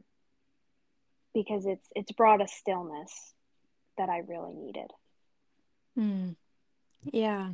because 1.35 1.67
it's 1.67 1.89
it's 1.95 2.13
brought 2.13 2.43
a 2.43 2.49
stillness 2.49 3.35
that 3.97 4.09
I 4.09 4.19
really 4.19 4.55
needed. 4.55 4.91
Hmm. 5.97 6.31
Yeah. 7.05 7.53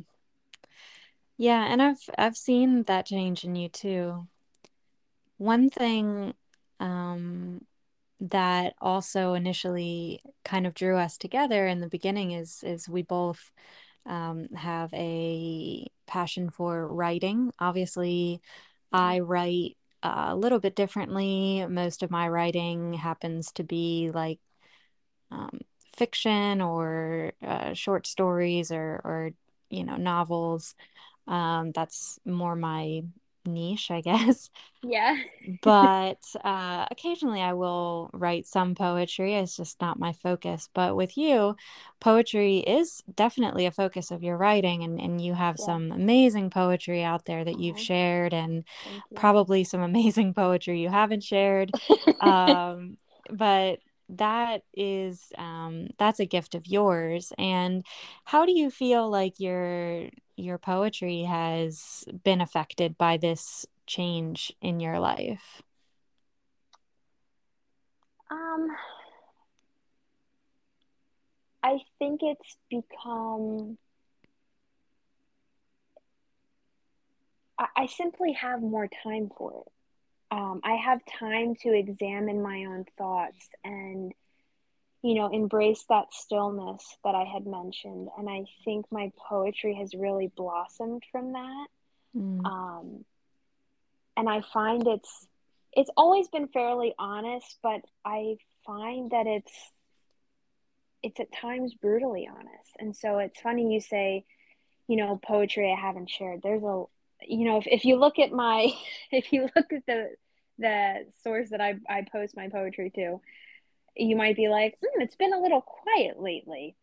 Yeah, 1.37 1.65
and 1.65 1.81
I've 1.81 2.09
I've 2.17 2.37
seen 2.37 2.83
that 2.83 3.05
change 3.05 3.43
in 3.43 3.55
you 3.55 3.69
too. 3.69 4.27
One 5.37 5.69
thing 5.69 6.33
um, 6.79 7.61
that 8.19 8.73
also 8.81 9.33
initially 9.33 10.21
kind 10.43 10.65
of 10.65 10.73
drew 10.73 10.97
us 10.97 11.17
together 11.17 11.67
in 11.67 11.79
the 11.79 11.87
beginning 11.87 12.31
is 12.31 12.63
is 12.63 12.89
we 12.89 13.03
both 13.03 13.51
um, 14.07 14.47
have 14.55 14.91
a 14.93 15.85
passion 16.07 16.49
for 16.49 16.87
writing. 16.87 17.51
Obviously, 17.59 18.41
I 18.91 19.19
write 19.19 19.76
a 20.03 20.35
little 20.35 20.59
bit 20.59 20.75
differently. 20.75 21.65
Most 21.67 22.03
of 22.03 22.11
my 22.11 22.27
writing 22.29 22.93
happens 22.93 23.51
to 23.53 23.63
be 23.63 24.11
like 24.13 24.39
um, 25.31 25.59
fiction 25.95 26.61
or 26.61 27.33
uh, 27.45 27.73
short 27.73 28.07
stories 28.07 28.71
or, 28.71 29.01
or, 29.03 29.31
you 29.69 29.83
know, 29.83 29.97
novels. 29.97 30.75
Um, 31.27 31.71
that's 31.73 32.19
more 32.25 32.55
my 32.55 33.03
niche, 33.47 33.91
I 33.91 34.01
guess. 34.01 34.49
Yeah. 34.83 35.17
but 35.63 36.23
uh, 36.43 36.85
occasionally 36.91 37.41
I 37.41 37.53
will 37.53 38.09
write 38.13 38.45
some 38.45 38.75
poetry. 38.75 39.33
It's 39.33 39.57
just 39.57 39.81
not 39.81 39.99
my 39.99 40.13
focus. 40.13 40.69
But 40.73 40.95
with 40.95 41.17
you, 41.17 41.55
poetry 41.99 42.59
is 42.59 43.01
definitely 43.15 43.65
a 43.65 43.71
focus 43.71 44.11
of 44.11 44.23
your 44.23 44.37
writing, 44.37 44.83
and, 44.83 44.99
and 45.01 45.19
you 45.19 45.33
have 45.33 45.55
yeah. 45.57 45.65
some 45.65 45.91
amazing 45.91 46.51
poetry 46.51 47.03
out 47.03 47.25
there 47.25 47.43
that 47.43 47.59
you've 47.59 47.79
shared, 47.79 48.33
and 48.33 48.63
you. 48.85 49.01
probably 49.15 49.63
some 49.63 49.81
amazing 49.81 50.33
poetry 50.35 50.79
you 50.79 50.89
haven't 50.89 51.23
shared. 51.23 51.71
um, 52.21 52.97
but 53.29 53.79
that 54.09 54.61
is 54.73 55.33
um, 55.37 55.89
that's 55.97 56.19
a 56.19 56.25
gift 56.25 56.55
of 56.55 56.65
yours 56.65 57.33
and 57.37 57.85
how 58.23 58.45
do 58.45 58.53
you 58.57 58.69
feel 58.69 59.09
like 59.09 59.39
your 59.39 60.07
your 60.37 60.57
poetry 60.57 61.23
has 61.23 62.05
been 62.23 62.41
affected 62.41 62.97
by 62.97 63.17
this 63.17 63.65
change 63.85 64.53
in 64.61 64.79
your 64.79 64.99
life? 64.99 65.61
Um 68.29 68.75
i 71.63 71.79
think 71.99 72.21
it's 72.23 72.57
become 72.69 73.77
I, 77.57 77.67
I 77.75 77.85
simply 77.87 78.33
have 78.33 78.61
more 78.61 78.87
time 79.03 79.31
for 79.37 79.63
it. 79.65 79.71
Um, 80.29 80.61
I 80.63 80.73
have 80.75 80.99
time 81.19 81.55
to 81.63 81.73
examine 81.73 82.41
my 82.41 82.65
own 82.65 82.85
thoughts 82.97 83.49
and, 83.63 84.13
you 85.03 85.15
know, 85.15 85.29
embrace 85.31 85.85
that 85.89 86.13
stillness 86.13 86.83
that 87.03 87.15
I 87.15 87.23
had 87.23 87.45
mentioned. 87.45 88.09
And 88.17 88.29
I 88.29 88.45
think 88.65 88.85
my 88.91 89.11
poetry 89.29 89.75
has 89.75 89.93
really 89.93 90.31
blossomed 90.35 91.03
from 91.11 91.33
that. 91.33 91.67
Mm. 92.15 92.45
Um, 92.45 93.05
and 94.15 94.29
I 94.29 94.41
find 94.41 94.85
it's 94.87 95.27
it's 95.73 95.91
always 95.95 96.27
been 96.29 96.47
fairly 96.47 96.95
honest, 96.97 97.57
but 97.61 97.81
I 98.03 98.37
find 98.65 99.11
that 99.11 99.27
it's 99.27 99.53
it's 101.03 101.19
at 101.19 101.31
times 101.31 101.75
brutally 101.75 102.27
honest. 102.27 102.71
And 102.79 102.95
so 102.95 103.19
it's 103.19 103.39
funny 103.39 103.73
you 103.73 103.79
say, 103.79 104.25
you 104.87 104.97
know, 104.97 105.19
poetry 105.23 105.71
I 105.71 105.79
haven't 105.79 106.09
shared. 106.09 106.41
There's 106.41 106.63
a 106.63 106.85
you 107.25 107.45
know, 107.45 107.57
if, 107.57 107.67
if 107.67 107.85
you 107.85 107.97
look 107.97 108.19
at 108.19 108.31
my, 108.31 108.71
if 109.11 109.31
you 109.31 109.49
look 109.55 109.71
at 109.73 109.85
the, 109.85 110.11
the 110.59 111.05
source 111.23 111.49
that 111.49 111.61
I, 111.61 111.75
I 111.89 112.05
post 112.11 112.35
my 112.35 112.49
poetry 112.49 112.91
to, 112.95 113.21
you 113.99 114.15
might 114.15 114.35
be 114.35 114.47
like, 114.47 114.75
mm, 114.75 115.01
it's 115.01 115.15
been 115.15 115.33
a 115.33 115.39
little 115.39 115.61
quiet 115.61 116.19
lately. 116.19 116.75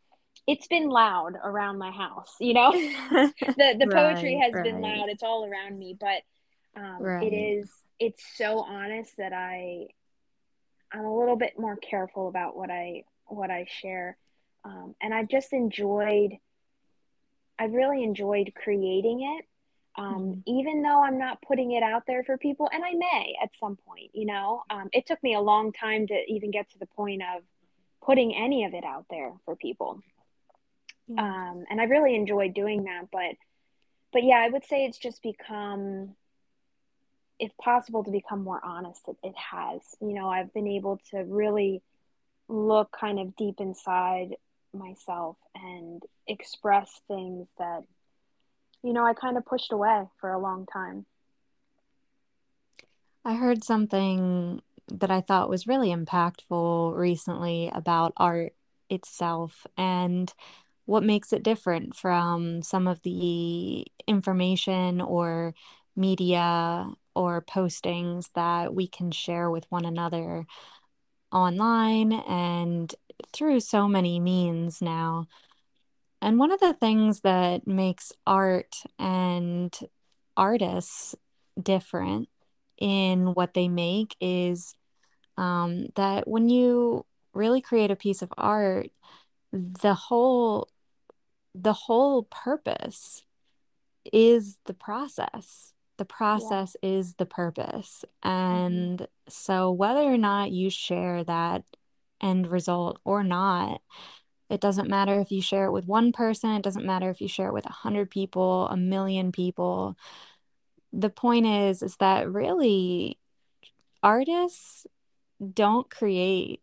It's 0.47 0.67
been 0.67 0.89
loud 0.89 1.35
around 1.43 1.79
my 1.79 1.91
house, 1.91 2.35
you 2.39 2.55
know. 2.55 2.73
the 2.73 3.33
the 3.79 3.87
right, 3.87 3.91
poetry 3.91 4.39
has 4.43 4.53
right. 4.53 4.65
been 4.65 4.81
loud. 4.81 5.09
It's 5.09 5.23
all 5.23 5.47
around 5.47 5.79
me, 5.79 5.97
but 5.99 6.23
um, 6.77 6.99
right. 7.01 7.23
it 7.23 7.35
is. 7.35 7.71
It's 7.99 8.23
so 8.37 8.61
honest 8.61 9.17
that 9.19 9.33
I, 9.33 9.87
I'm 10.93 11.05
a 11.05 11.17
little 11.17 11.37
bit 11.37 11.59
more 11.59 11.77
careful 11.77 12.29
about 12.29 12.57
what 12.57 12.71
I 12.71 13.05
what 13.27 13.51
I 13.51 13.67
share, 13.69 14.19
um, 14.65 14.95
and 15.01 15.15
I've 15.15 15.29
just 15.29 15.53
enjoyed. 15.53 16.33
I've 17.59 17.73
really 17.73 18.03
enjoyed 18.03 18.53
creating 18.55 19.39
it 19.39 19.47
um, 19.97 20.15
mm-hmm. 20.15 20.41
even 20.47 20.83
though 20.83 21.03
I'm 21.03 21.19
not 21.19 21.43
putting 21.43 21.73
it 21.73 21.83
out 21.83 22.03
there 22.07 22.25
for 22.25 22.37
people, 22.37 22.69
and 22.73 22.85
I 22.85 22.93
may 22.93 23.37
at 23.43 23.51
some 23.61 23.77
point, 23.77 24.11
you 24.13 24.27
know. 24.27 24.63
Um, 24.71 24.89
it 24.93 25.07
took 25.07 25.23
me 25.23 25.35
a 25.35 25.41
long 25.41 25.73
time 25.73 26.07
to 26.09 26.15
even 26.29 26.51
get 26.51 26.71
to 26.73 26.79
the 26.79 26.87
point 26.87 27.23
of 27.23 27.43
putting 28.05 28.35
any 28.35 28.65
of 28.65 28.75
it 28.75 28.85
out 28.85 29.07
there 29.11 29.33
for 29.45 29.57
people. 29.57 30.01
Um, 31.19 31.65
and 31.69 31.81
I 31.81 31.85
really 31.85 32.15
enjoyed 32.15 32.55
doing 32.55 32.85
that, 32.85 33.09
but 33.13 33.37
but 34.13 34.25
yeah, 34.25 34.37
I 34.37 34.49
would 34.49 34.65
say 34.65 34.85
it's 34.85 34.97
just 34.97 35.23
become, 35.23 36.15
if 37.39 37.55
possible, 37.57 38.05
to 38.05 38.11
become 38.11 38.45
more 38.45 38.61
honest. 38.65 39.03
It, 39.09 39.17
it 39.23 39.35
has, 39.37 39.81
you 40.01 40.15
know, 40.15 40.29
I've 40.29 40.55
been 40.55 40.69
able 40.69 41.01
to 41.11 41.19
really 41.25 41.83
look 42.49 42.93
kind 42.99 43.19
of 43.19 43.37
deep 43.37 43.57
inside 43.59 44.37
myself 44.73 45.37
and 45.55 46.03
express 46.27 47.01
things 47.09 47.49
that 47.59 47.83
you 48.85 48.93
know, 48.93 49.05
I 49.05 49.15
kind 49.15 49.39
of 49.39 49.47
pushed 49.47 49.73
away 49.73 50.05
for 50.21 50.31
a 50.31 50.39
long 50.39 50.67
time. 50.71 51.07
I 53.25 53.35
heard 53.35 53.65
something 53.65 54.61
that 54.89 55.11
I 55.11 55.23
thought 55.23 55.49
was 55.49 55.67
really 55.67 55.89
impactful 55.89 56.97
recently 56.97 57.71
about 57.73 58.13
art 58.19 58.53
itself 58.91 59.67
and 59.79 60.33
what 60.85 61.03
makes 61.03 61.33
it 61.33 61.43
different 61.43 61.97
from 61.97 62.63
some 62.63 62.87
of 62.87 63.01
the 63.03 63.87
information 64.07 65.01
or 65.01 65.55
media 65.97 66.89
or 67.15 67.41
postings 67.41 68.31
that 68.35 68.75
we 68.75 68.87
can 68.87 69.11
share 69.11 69.51
with 69.51 69.65
one 69.71 69.87
another 69.87 70.45
online 71.33 72.13
and 72.13 72.95
through 73.33 73.61
so 73.61 73.89
many 73.89 74.21
means 74.21 74.83
now. 74.83 75.27
And 76.25 76.39
one 76.39 76.51
of 76.51 76.61
the 76.61 76.73
things 76.73 77.21
that 77.21 77.67
makes 77.67 78.11
art 78.27 78.77
and 78.99 79.79
artists 80.39 81.15
different 81.63 82.31
in 82.79 83.35
what 83.35 83.53
they 83.53 83.69
make 83.69 84.17
is 84.23 84.75
um, 85.37 85.89
that 85.97 86.27
when 86.27 86.49
you 86.49 87.05
really 87.35 87.61
create 87.61 87.91
a 87.91 87.97
piece 87.97 88.23
of 88.23 88.33
art, 88.39 88.89
the 89.53 89.93
whole 89.93 90.71
the 91.55 91.75
whole 91.75 92.23
purpose 92.23 93.23
is 94.11 94.57
the 94.65 94.73
process. 94.73 95.75
The 95.99 96.07
process 96.07 96.75
yeah. 96.83 96.89
is 96.89 97.15
the 97.17 97.27
purpose. 97.27 98.03
Mm-hmm. 98.25 98.29
And 98.31 98.99
mm-hmm. 99.01 99.05
so 99.29 99.71
whether 99.73 100.01
or 100.01 100.17
not 100.17 100.53
you 100.53 100.71
share 100.71 101.23
that 101.25 101.65
end 102.23 102.47
result 102.47 102.99
or 103.05 103.23
not, 103.23 103.83
it 104.55 104.61
doesn't 104.61 104.89
matter 104.89 105.19
if 105.21 105.33
you 105.33 105.43
share 105.43 105.67
it 105.67 105.73
with 105.73 105.87
one 105.87 106.13
person, 106.13 106.51
it 106.53 106.63
doesn't 106.63 106.87
matter 106.87 107.11
if 107.11 107.21
you 107.21 107.27
share 107.27 107.49
it 107.49 107.53
with 107.53 107.67
a 107.67 107.73
hundred 107.73 108.09
people, 108.09 108.69
a 108.69 108.77
million 108.77 109.33
people. 109.33 109.97
The 110.93 111.11
point 111.11 111.47
is, 111.47 111.83
is 111.83 111.97
that 111.97 112.31
really 112.31 113.19
artists 114.01 114.87
don't 115.53 115.91
create 115.91 116.63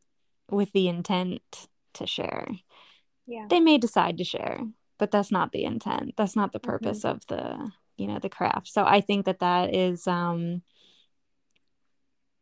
with 0.49 0.71
the 0.71 0.87
intent 0.87 1.41
to 1.95 2.07
share. 2.07 2.47
Yeah. 3.27 3.47
They 3.49 3.59
may 3.59 3.77
decide 3.77 4.17
to 4.19 4.23
share, 4.23 4.61
but 4.97 5.11
that's 5.11 5.31
not 5.31 5.51
the 5.51 5.65
intent. 5.65 6.13
That's 6.15 6.35
not 6.35 6.53
the 6.53 6.59
mm-hmm. 6.59 6.71
purpose 6.71 6.99
mm-hmm. 6.99 7.15
of 7.17 7.27
the, 7.27 7.71
you 7.97 8.07
know, 8.07 8.19
the 8.19 8.29
craft. 8.29 8.69
So 8.69 8.85
I 8.85 9.01
think 9.01 9.25
that 9.25 9.39
that 9.39 9.75
is 9.75 10.07
um 10.07 10.61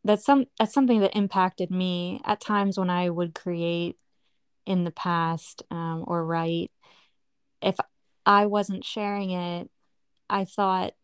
that's 0.04 0.24
some 0.24 0.46
that's 0.58 0.72
something 0.72 1.00
that 1.00 1.16
impacted 1.16 1.72
me 1.72 2.20
at 2.24 2.40
times 2.40 2.78
when 2.78 2.88
I 2.88 3.10
would 3.10 3.34
create 3.34 3.96
in 4.66 4.84
the 4.84 4.90
past 4.90 5.62
um, 5.70 6.04
or 6.06 6.24
write. 6.24 6.70
If 7.62 7.76
I 8.24 8.46
wasn't 8.46 8.84
sharing 8.84 9.30
it, 9.30 9.70
I 10.28 10.44
thought 10.44 10.94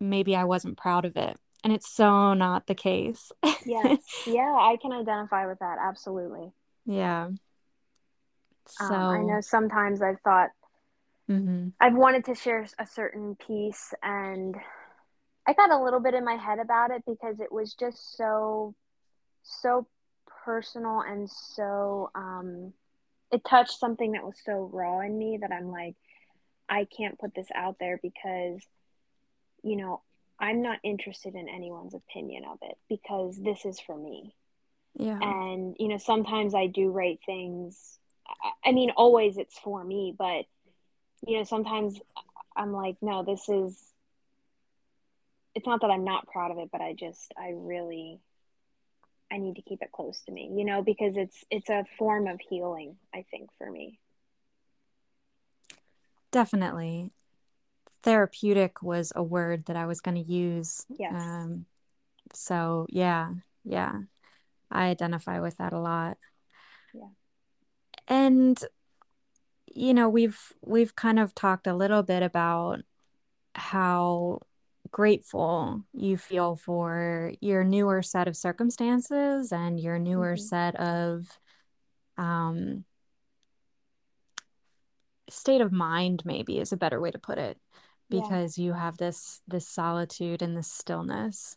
maybe 0.00 0.34
I 0.36 0.44
wasn't 0.44 0.76
proud 0.76 1.04
of 1.04 1.16
it. 1.16 1.36
And 1.62 1.72
it's 1.72 1.88
so 1.88 2.34
not 2.34 2.66
the 2.66 2.74
case. 2.74 3.32
yes. 3.64 3.98
Yeah, 4.26 4.54
I 4.58 4.76
can 4.80 4.92
identify 4.92 5.46
with 5.46 5.58
that. 5.60 5.78
Absolutely. 5.80 6.52
Yeah. 6.86 7.30
So 8.66 8.84
um, 8.84 8.92
I 8.92 9.22
know 9.22 9.40
sometimes 9.40 10.02
I've 10.02 10.20
thought 10.20 10.50
mm-hmm. 11.30 11.68
I've 11.80 11.94
wanted 11.94 12.24
to 12.26 12.34
share 12.34 12.66
a 12.78 12.86
certain 12.86 13.36
piece 13.36 13.92
and 14.02 14.56
I 15.46 15.52
got 15.52 15.70
a 15.70 15.82
little 15.82 16.00
bit 16.00 16.14
in 16.14 16.24
my 16.24 16.36
head 16.36 16.58
about 16.58 16.90
it 16.90 17.02
because 17.06 17.40
it 17.40 17.52
was 17.52 17.74
just 17.74 18.16
so, 18.16 18.74
so 19.42 19.86
personal 20.44 21.00
and 21.00 21.28
so, 21.28 22.10
um, 22.14 22.72
it 23.34 23.44
touched 23.44 23.80
something 23.80 24.12
that 24.12 24.24
was 24.24 24.36
so 24.44 24.70
raw 24.72 25.00
in 25.00 25.18
me 25.18 25.38
that 25.40 25.50
I'm 25.50 25.72
like, 25.72 25.96
I 26.68 26.86
can't 26.96 27.18
put 27.18 27.34
this 27.34 27.48
out 27.52 27.76
there 27.80 27.98
because, 28.00 28.62
you 29.64 29.76
know, 29.76 30.02
I'm 30.38 30.62
not 30.62 30.78
interested 30.84 31.34
in 31.34 31.48
anyone's 31.48 31.94
opinion 31.94 32.44
of 32.44 32.58
it 32.62 32.78
because 32.88 33.36
this 33.42 33.64
is 33.64 33.80
for 33.80 33.96
me. 33.96 34.36
Yeah. 34.96 35.18
And, 35.20 35.74
you 35.80 35.88
know, 35.88 35.98
sometimes 35.98 36.54
I 36.54 36.68
do 36.68 36.90
write 36.90 37.18
things. 37.26 37.98
I 38.64 38.70
mean, 38.70 38.90
always 38.90 39.36
it's 39.36 39.58
for 39.58 39.82
me, 39.82 40.14
but, 40.16 40.44
you 41.26 41.38
know, 41.38 41.44
sometimes 41.44 41.98
I'm 42.56 42.72
like, 42.72 42.96
no, 43.02 43.24
this 43.24 43.48
is, 43.48 43.76
it's 45.56 45.66
not 45.66 45.80
that 45.80 45.90
I'm 45.90 46.04
not 46.04 46.28
proud 46.28 46.52
of 46.52 46.58
it, 46.58 46.68
but 46.70 46.80
I 46.80 46.92
just, 46.92 47.34
I 47.36 47.52
really, 47.52 48.20
I 49.34 49.38
need 49.38 49.56
to 49.56 49.62
keep 49.62 49.82
it 49.82 49.90
close 49.90 50.20
to 50.26 50.32
me, 50.32 50.52
you 50.54 50.64
know, 50.64 50.82
because 50.82 51.16
it's, 51.16 51.44
it's 51.50 51.68
a 51.68 51.84
form 51.98 52.28
of 52.28 52.40
healing, 52.48 52.96
I 53.12 53.24
think, 53.30 53.50
for 53.58 53.68
me. 53.68 53.98
Definitely 56.30 57.10
therapeutic 58.04 58.82
was 58.82 59.12
a 59.16 59.22
word 59.22 59.64
that 59.64 59.76
I 59.76 59.86
was 59.86 60.00
going 60.00 60.22
to 60.22 60.32
use. 60.32 60.84
Yes. 60.98 61.14
Um, 61.14 61.64
so 62.32 62.86
yeah, 62.90 63.30
yeah, 63.64 63.92
I 64.70 64.86
identify 64.86 65.40
with 65.40 65.56
that 65.56 65.72
a 65.72 65.78
lot. 65.80 66.18
Yeah. 66.92 67.08
And 68.06 68.62
you 69.74 69.94
know, 69.94 70.08
we've 70.08 70.38
we've 70.62 70.94
kind 70.94 71.18
of 71.18 71.34
talked 71.34 71.66
a 71.66 71.74
little 71.74 72.02
bit 72.02 72.22
about 72.22 72.80
how 73.54 74.40
grateful 74.90 75.82
you 75.92 76.16
feel 76.16 76.56
for 76.56 77.32
your 77.40 77.64
newer 77.64 78.02
set 78.02 78.28
of 78.28 78.36
circumstances 78.36 79.52
and 79.52 79.80
your 79.80 79.98
newer 79.98 80.34
mm-hmm. 80.34 80.44
set 80.44 80.76
of 80.76 81.26
um 82.16 82.84
state 85.28 85.60
of 85.60 85.72
mind 85.72 86.22
maybe 86.24 86.58
is 86.58 86.72
a 86.72 86.76
better 86.76 87.00
way 87.00 87.10
to 87.10 87.18
put 87.18 87.38
it 87.38 87.58
because 88.10 88.58
yeah. 88.58 88.66
you 88.66 88.72
have 88.72 88.96
this 88.98 89.40
this 89.48 89.66
solitude 89.66 90.42
and 90.42 90.56
this 90.56 90.70
stillness 90.70 91.56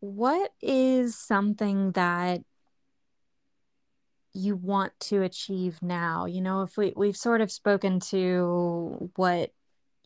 what 0.00 0.52
is 0.60 1.16
something 1.16 1.92
that 1.92 2.40
you 4.34 4.54
want 4.54 4.92
to 5.00 5.22
achieve 5.22 5.78
now 5.80 6.26
you 6.26 6.40
know 6.40 6.62
if 6.62 6.76
we 6.76 6.92
we've 6.96 7.16
sort 7.16 7.40
of 7.40 7.50
spoken 7.50 8.00
to 8.00 9.10
what 9.16 9.50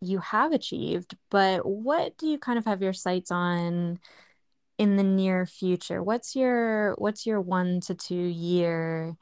you 0.03 0.19
have 0.19 0.53
achieved 0.53 1.17
but 1.31 1.65
what 1.65 2.17
do 2.19 2.27
you 2.27 2.39
kind 2.39 2.59
of 2.59 2.65
have 2.65 2.83
your 2.83 2.93
sights 2.93 3.31
on 3.31 3.99
in 4.83 4.97
the 4.97 5.05
near 5.05 5.47
future? 5.47 6.03
What's 6.03 6.35
your 6.35 6.95
what's 6.99 7.25
your 7.25 7.41
one 7.41 7.81
to 7.83 7.95
two 7.95 8.15
year 8.15 9.17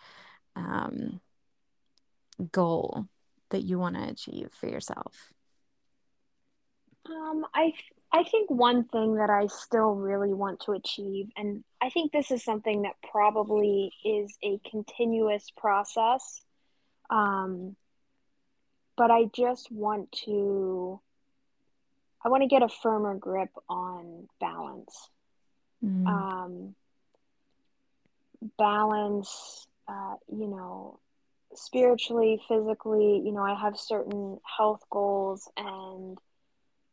um, 0.57 1.21
goal 2.51 3.07
that 3.51 3.63
you 3.63 3.79
want 3.79 3.97
to 3.97 4.09
achieve 4.09 4.51
for 4.59 4.69
yourself? 4.69 5.33
Um, 7.07 7.45
I 7.55 7.73
I 8.13 8.25
think 8.25 8.51
one 8.51 8.85
thing 8.85 9.17
that 9.17 9.29
I 9.29 9.47
still 9.49 9.95
really 9.95 10.33
want 10.33 10.61
to 10.61 10.73
achieve, 10.73 11.27
and 11.37 11.63
I 11.81 11.91
think 11.91 12.11
this 12.11 12.31
is 12.31 12.43
something 12.43 12.83
that 12.83 12.95
probably 13.11 13.93
is 14.05 14.37
a 14.43 14.59
continuous 14.69 15.51
process, 15.57 16.41
um, 17.11 17.77
but 19.01 19.11
I 19.11 19.31
just 19.35 19.73
want 19.73 20.13
to. 20.27 21.01
I 22.23 22.29
want 22.29 22.43
to 22.43 22.49
get 22.49 22.63
a 22.63 22.69
firmer 22.69 23.15
grip 23.15 23.49
on 23.67 24.29
balance. 24.39 25.09
Mm. 25.83 26.07
Um, 26.07 26.75
balance, 28.59 29.67
uh, 29.89 30.17
you 30.31 30.47
know, 30.49 31.01
spiritually, 31.55 32.43
physically. 32.47 33.23
You 33.25 33.33
know, 33.33 33.43
I 33.43 33.55
have 33.59 33.79
certain 33.79 34.39
health 34.59 34.85
goals 34.91 35.49
and 35.57 36.19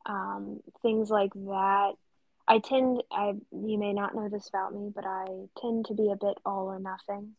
um, 0.05 0.61
things 0.81 1.09
like 1.09 1.33
that. 1.33 1.91
I 2.47 2.59
tend, 2.59 3.03
I 3.11 3.33
you 3.51 3.77
may 3.77 3.91
not 3.91 4.15
know 4.15 4.29
this 4.29 4.47
about 4.47 4.73
me, 4.73 4.93
but 4.95 5.03
I 5.05 5.25
tend 5.59 5.87
to 5.87 5.93
be 5.93 6.09
a 6.09 6.15
bit 6.15 6.37
all 6.45 6.67
or 6.67 6.79
nothing. 6.79 7.33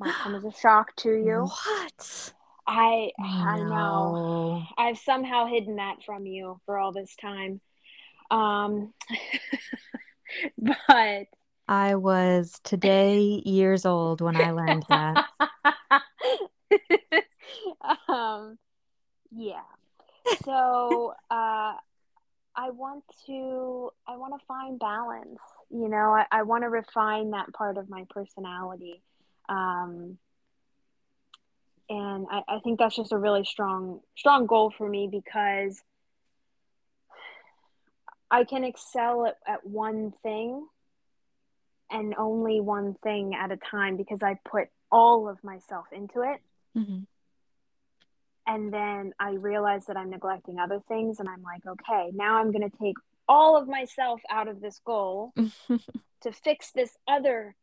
Might 0.00 0.14
come 0.14 0.34
as 0.34 0.44
a 0.44 0.50
shock 0.50 0.96
to 0.96 1.10
you. 1.10 1.48
What? 1.64 2.32
I 2.66 3.10
I 3.18 3.58
know. 3.58 4.66
I've 4.76 4.98
somehow 4.98 5.46
hidden 5.46 5.76
that 5.76 5.96
from 6.04 6.26
you 6.26 6.60
for 6.66 6.78
all 6.78 6.92
this 6.92 7.14
time. 7.16 7.60
Um, 8.30 8.92
but 10.58 11.26
I 11.68 11.94
was 11.94 12.58
today 12.64 13.42
years 13.44 13.84
old 13.86 14.20
when 14.20 14.36
I 14.36 14.50
learned 14.52 14.84
that. 14.88 15.24
um, 18.08 18.58
yeah 19.30 19.60
so 20.42 21.14
uh, 21.30 21.74
I 22.56 22.70
want 22.70 23.04
to 23.26 23.90
I 24.06 24.16
want 24.16 24.38
to 24.38 24.46
find 24.46 24.78
balance. 24.78 25.38
You 25.70 25.88
know, 25.88 26.12
I, 26.12 26.26
I 26.30 26.42
want 26.42 26.62
to 26.62 26.68
refine 26.68 27.30
that 27.30 27.52
part 27.52 27.78
of 27.78 27.88
my 27.88 28.04
personality. 28.10 29.02
Um, 29.48 30.18
and 31.88 32.26
I, 32.30 32.42
I 32.48 32.58
think 32.60 32.78
that's 32.78 32.96
just 32.96 33.12
a 33.12 33.18
really 33.18 33.44
strong 33.44 34.00
strong 34.16 34.46
goal 34.46 34.72
for 34.76 34.88
me 34.88 35.08
because 35.10 35.80
I 38.30 38.44
can 38.44 38.64
excel 38.64 39.26
at, 39.26 39.36
at 39.46 39.66
one 39.66 40.12
thing 40.22 40.66
and 41.90 42.14
only 42.16 42.60
one 42.60 42.94
thing 43.02 43.34
at 43.34 43.52
a 43.52 43.56
time 43.56 43.96
because 43.96 44.22
I 44.22 44.38
put 44.44 44.68
all 44.90 45.28
of 45.28 45.42
myself 45.44 45.86
into 45.92 46.22
it. 46.22 46.40
Mm-hmm 46.76 47.00
and 48.46 48.72
then 48.72 49.12
I 49.18 49.32
realize 49.32 49.86
that 49.86 49.96
I'm 49.96 50.10
neglecting 50.10 50.58
other 50.58 50.80
things, 50.86 51.20
and 51.20 51.28
I'm 51.28 51.42
like, 51.42 51.62
okay, 51.66 52.10
now 52.14 52.38
I'm 52.38 52.52
going 52.52 52.68
to 52.68 52.76
take 52.78 52.96
all 53.26 53.56
of 53.56 53.68
myself 53.68 54.20
out 54.30 54.48
of 54.48 54.60
this 54.60 54.80
goal 54.84 55.32
to 56.20 56.32
fix 56.32 56.70
this 56.72 56.90
other 57.08 57.54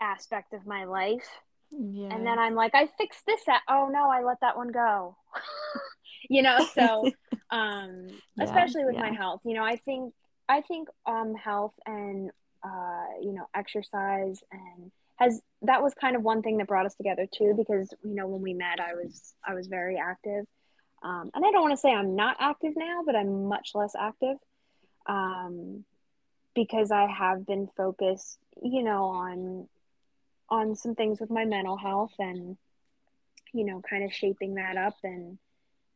aspect 0.00 0.52
of 0.52 0.66
my 0.66 0.84
life. 0.84 1.28
Yeah. 1.76 2.14
And 2.14 2.26
then 2.26 2.38
I'm 2.38 2.54
like, 2.54 2.74
I 2.74 2.88
fixed 2.98 3.26
this. 3.26 3.40
At- 3.48 3.62
oh 3.68 3.88
no, 3.92 4.10
I 4.10 4.22
let 4.22 4.40
that 4.40 4.56
one 4.56 4.68
go. 4.68 5.16
you 6.28 6.42
know, 6.42 6.66
so 6.74 7.10
um, 7.50 8.08
yeah, 8.36 8.44
especially 8.44 8.84
with 8.84 8.94
yeah. 8.94 9.02
my 9.02 9.12
health, 9.12 9.40
you 9.44 9.54
know, 9.54 9.64
I 9.64 9.76
think 9.76 10.12
I 10.48 10.60
think 10.60 10.88
um, 11.06 11.34
health 11.34 11.74
and 11.86 12.30
uh, 12.64 13.20
you 13.20 13.32
know 13.32 13.46
exercise 13.54 14.42
and 14.50 14.90
has 15.16 15.40
that 15.62 15.82
was 15.82 15.92
kind 15.94 16.16
of 16.16 16.22
one 16.22 16.42
thing 16.42 16.58
that 16.58 16.66
brought 16.66 16.86
us 16.86 16.94
together 16.94 17.26
too 17.32 17.54
because 17.56 17.92
you 18.02 18.14
know 18.14 18.26
when 18.26 18.40
we 18.40 18.54
met 18.54 18.80
i 18.80 18.94
was 18.94 19.34
i 19.46 19.54
was 19.54 19.66
very 19.66 19.96
active 19.96 20.44
um, 21.02 21.30
and 21.34 21.44
i 21.44 21.50
don't 21.50 21.62
want 21.62 21.72
to 21.72 21.76
say 21.76 21.92
i'm 21.92 22.16
not 22.16 22.36
active 22.40 22.72
now 22.76 23.02
but 23.04 23.14
i'm 23.14 23.44
much 23.46 23.70
less 23.74 23.92
active 23.98 24.36
um, 25.06 25.84
because 26.54 26.90
i 26.90 27.06
have 27.06 27.46
been 27.46 27.68
focused 27.76 28.38
you 28.62 28.82
know 28.82 29.04
on 29.04 29.68
on 30.48 30.76
some 30.76 30.94
things 30.94 31.20
with 31.20 31.30
my 31.30 31.44
mental 31.44 31.76
health 31.76 32.12
and 32.18 32.56
you 33.52 33.64
know 33.64 33.80
kind 33.88 34.04
of 34.04 34.12
shaping 34.12 34.54
that 34.54 34.76
up 34.76 34.96
and 35.02 35.38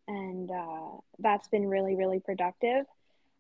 and 0.07 0.51
uh, 0.51 0.97
that's 1.19 1.49
been 1.49 1.69
really 1.69 1.95
really 1.97 2.21
productive. 2.21 2.87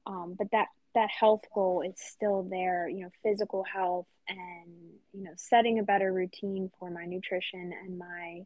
Um, 0.06 0.34
but 0.38 0.50
that 0.52 0.68
that 0.94 1.10
health 1.10 1.42
goal 1.54 1.82
is 1.82 1.94
still 1.96 2.42
there 2.42 2.88
you 2.88 3.02
know 3.02 3.10
physical 3.22 3.64
health 3.64 4.06
and 4.28 4.70
you 5.12 5.24
know 5.24 5.32
setting 5.36 5.78
a 5.78 5.82
better 5.82 6.12
routine 6.12 6.70
for 6.78 6.90
my 6.90 7.04
nutrition 7.04 7.72
and 7.84 7.98
my 7.98 8.42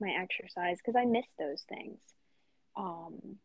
my 0.00 0.10
exercise 0.18 0.78
because 0.78 0.96
i 0.96 1.04
miss 1.04 1.26
those 1.38 1.62
things. 1.68 1.98
Um, 2.76 3.36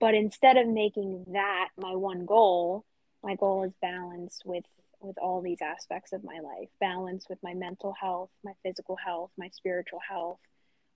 but 0.00 0.14
instead 0.14 0.56
of 0.56 0.66
making 0.66 1.24
that 1.32 1.68
my 1.76 1.94
one 1.94 2.26
goal 2.26 2.84
my 3.22 3.34
goal 3.34 3.64
is 3.64 3.72
balance 3.80 4.40
with 4.44 4.64
with 5.00 5.16
all 5.18 5.40
these 5.40 5.62
aspects 5.62 6.12
of 6.12 6.24
my 6.24 6.40
life 6.40 6.68
balance 6.80 7.26
with 7.28 7.38
my 7.42 7.54
mental 7.54 7.94
health 8.00 8.30
my 8.44 8.52
physical 8.62 8.96
health 8.96 9.30
my 9.38 9.48
spiritual 9.48 10.00
health 10.08 10.38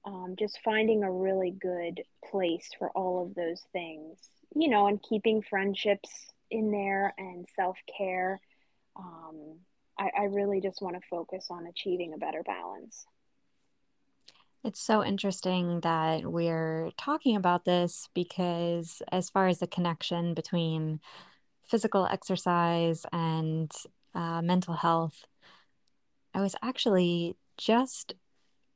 um, 0.05 0.35
just 0.37 0.59
finding 0.65 1.05
a 1.05 1.13
really 1.13 1.53
good 1.53 2.03
place 2.31 2.69
for 2.79 2.91
all 2.91 3.25
of 3.25 3.35
those 3.35 3.63
things 3.73 4.19
you 4.55 4.69
know 4.69 4.87
and 4.87 5.03
keeping 5.03 5.43
friendships 5.43 6.33
in 6.53 6.71
there 6.71 7.15
and 7.19 7.47
self-care. 7.57 8.41
Um, 8.95 9.59
I, 9.99 10.11
I 10.21 10.25
really 10.25 10.61
just 10.61 10.81
want 10.83 10.97
to 10.97 11.09
focus 11.11 11.47
on 11.51 11.67
achieving 11.67 12.13
a 12.13 12.19
better 12.19 12.43
balance. 12.45 13.07
It's 14.63 14.81
so 14.81 15.03
interesting 15.03 15.81
that 15.81 16.25
we're 16.25 16.91
talking 16.97 17.35
about 17.35 17.65
this 17.65 18.09
because, 18.15 19.03
as 19.11 19.29
far 19.29 19.49
as 19.49 19.59
the 19.59 19.67
connection 19.67 20.35
between 20.35 21.01
physical 21.73 22.05
exercise 22.05 23.07
and 23.15 23.73
uh, 24.15 24.43
mental 24.43 24.75
health, 24.75 25.25
I 26.35 26.43
was 26.43 26.55
actually 26.63 27.35
just 27.57 28.13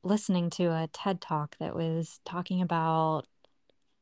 listening 0.01 0.49
to 0.51 0.63
a 0.65 0.89
TED 0.91 1.21
talk 1.21 1.55
that 1.59 1.75
was 1.75 2.19
talking 2.25 2.59
about 2.59 3.27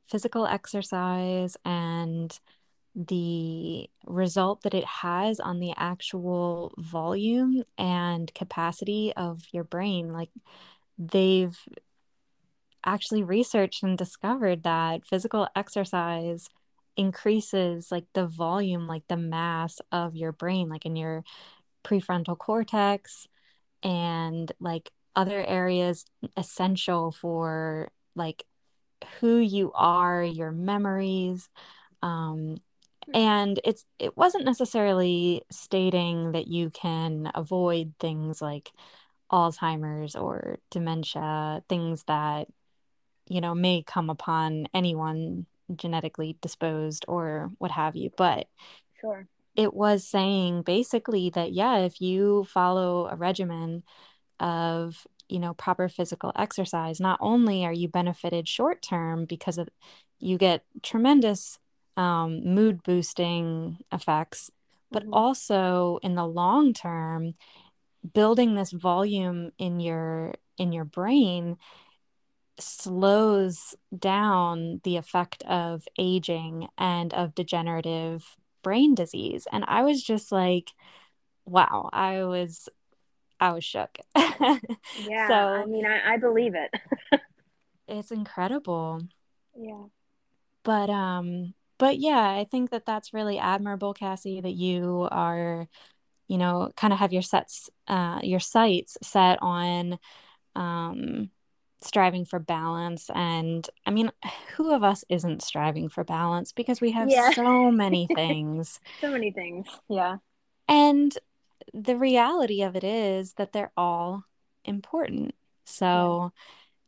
physical 0.08 0.47
exercise 0.47 1.58
and 1.65 2.39
the 2.95 3.89
result 4.05 4.62
that 4.62 4.73
it 4.73 4.86
has 4.86 5.41
on 5.41 5.60
the 5.60 5.73
actual 5.75 6.73
volume 6.77 7.63
and 7.77 8.34
capacity 8.34 9.12
of 9.17 9.43
your 9.51 9.65
brain. 9.65 10.13
Like 10.13 10.29
they've 10.97 11.58
actually 12.86 13.23
researched 13.23 13.84
and 13.84 13.97
discovered 13.97 14.63
that 14.63 15.05
physical 15.05 15.49
exercise 15.53 16.47
increases 16.97 17.91
like 17.91 18.05
the 18.13 18.27
volume, 18.27 18.88
like 18.88 19.08
the 19.08 19.17
mass 19.17 19.79
of 19.91 20.15
your 20.15 20.31
brain, 20.31 20.69
like 20.69 20.86
in 20.86 20.95
your 20.95 21.23
prefrontal 21.84 22.38
cortex 22.38 23.27
and 23.84 24.51
like 24.60 24.91
other 25.15 25.45
areas 25.45 26.05
essential 26.36 27.12
for 27.12 27.89
like 28.15 28.45
who 29.19 29.38
you 29.38 29.71
are, 29.73 30.23
your 30.23 30.51
memories. 30.51 31.49
Um, 32.01 32.58
and 33.13 33.60
it's 33.63 33.86
it 33.99 34.17
wasn't 34.17 34.45
necessarily 34.45 35.43
stating 35.51 36.31
that 36.31 36.47
you 36.47 36.69
can 36.71 37.31
avoid 37.36 37.93
things 37.99 38.41
like 38.41 38.71
Alzheimer's 39.31 40.15
or 40.15 40.60
dementia, 40.71 41.63
things 41.69 42.03
that 42.08 42.47
you 43.27 43.41
know 43.41 43.53
may 43.53 43.84
come 43.84 44.10
upon 44.10 44.67
anyone 44.73 45.45
genetically 45.73 46.38
disposed 46.41 47.06
or 47.08 47.51
what 47.58 47.71
have 47.71 47.95
you, 47.95 48.12
but 48.17 48.47
sure. 48.99 49.28
It 49.56 49.73
was 49.73 50.06
saying 50.06 50.63
basically 50.63 51.30
that 51.30 51.54
yeah, 51.54 51.78
if 51.78 52.01
you 52.01 52.43
follow 52.43 53.08
a 53.08 53.15
regimen 53.15 53.84
of 54.39 55.08
you 55.30 55.39
know 55.39 55.54
proper 55.54 55.89
physical 55.89 56.32
exercise 56.36 56.99
not 56.99 57.17
only 57.21 57.65
are 57.65 57.73
you 57.73 57.88
benefited 57.88 58.47
short 58.47 58.82
term 58.82 59.25
because 59.25 59.58
of 59.58 59.69
you 60.19 60.38
get 60.38 60.63
tremendous 60.84 61.58
um, 61.97 62.43
mood 62.43 62.84
boosting 62.84 63.78
effects 63.91 64.51
but 64.91 65.04
mm-hmm. 65.04 65.13
also 65.13 65.99
in 66.04 66.15
the 66.15 66.28
long 66.28 66.73
term 66.73 67.34
building 68.13 68.56
this 68.56 68.71
volume 68.71 69.51
in 69.58 69.80
your 69.80 70.34
in 70.58 70.71
your 70.71 70.86
brain 70.86 71.58
slows 72.59 73.75
down 73.97 74.81
the 74.83 74.97
effect 74.97 75.43
of 75.43 75.87
aging 75.97 76.67
and 76.77 77.13
of 77.13 77.35
degenerative 77.35 78.37
brain 78.63 78.95
disease 78.95 79.47
and 79.51 79.63
i 79.67 79.81
was 79.83 80.01
just 80.01 80.31
like 80.31 80.71
wow 81.45 81.89
i 81.93 82.23
was 82.23 82.69
I 83.39 83.51
was 83.51 83.63
shook. 83.63 83.97
yeah, 84.15 85.27
so, 85.27 85.33
I 85.33 85.65
mean, 85.65 85.85
I, 85.85 86.13
I 86.13 86.17
believe 86.17 86.53
it. 86.55 86.73
it's 87.87 88.11
incredible. 88.11 89.01
Yeah. 89.57 89.85
But 90.63 90.89
um, 90.89 91.53
but 91.77 91.99
yeah, 91.99 92.31
I 92.31 92.45
think 92.49 92.71
that 92.71 92.85
that's 92.85 93.13
really 93.13 93.37
admirable, 93.37 93.93
Cassie, 93.93 94.41
that 94.41 94.53
you 94.53 95.07
are, 95.11 95.67
you 96.27 96.37
know, 96.37 96.71
kind 96.75 96.93
of 96.93 96.99
have 96.99 97.13
your 97.13 97.21
sets, 97.21 97.69
uh, 97.87 98.19
your 98.23 98.39
sights 98.39 98.97
set 99.03 99.39
on, 99.41 99.99
um, 100.55 101.29
striving 101.86 102.26
for 102.26 102.39
balance. 102.39 103.10
And 103.13 103.67
I 103.86 103.91
mean, 103.91 104.12
who 104.56 104.74
of 104.74 104.84
us 104.84 105.04
isn't 105.10 105.43
striving 105.43 105.89
for 105.89 106.04
balance 106.04 106.52
because 106.52 106.82
we 106.82 106.91
have 106.91 107.10
yeah. 107.10 107.32
so 107.32 107.71
many 107.71 108.08
things. 108.15 108.80
so 109.02 109.12
many 109.12 109.32
things. 109.32 109.67
Yeah. 109.89 110.17
And 110.67 111.17
the 111.74 111.98
reality 111.98 112.62
of 112.62 112.76
it 112.76 112.84
is 112.84 113.34
that 113.34 113.54
they're 113.54 113.71
all 113.78 114.24
important. 114.63 115.36
So, 115.65 116.32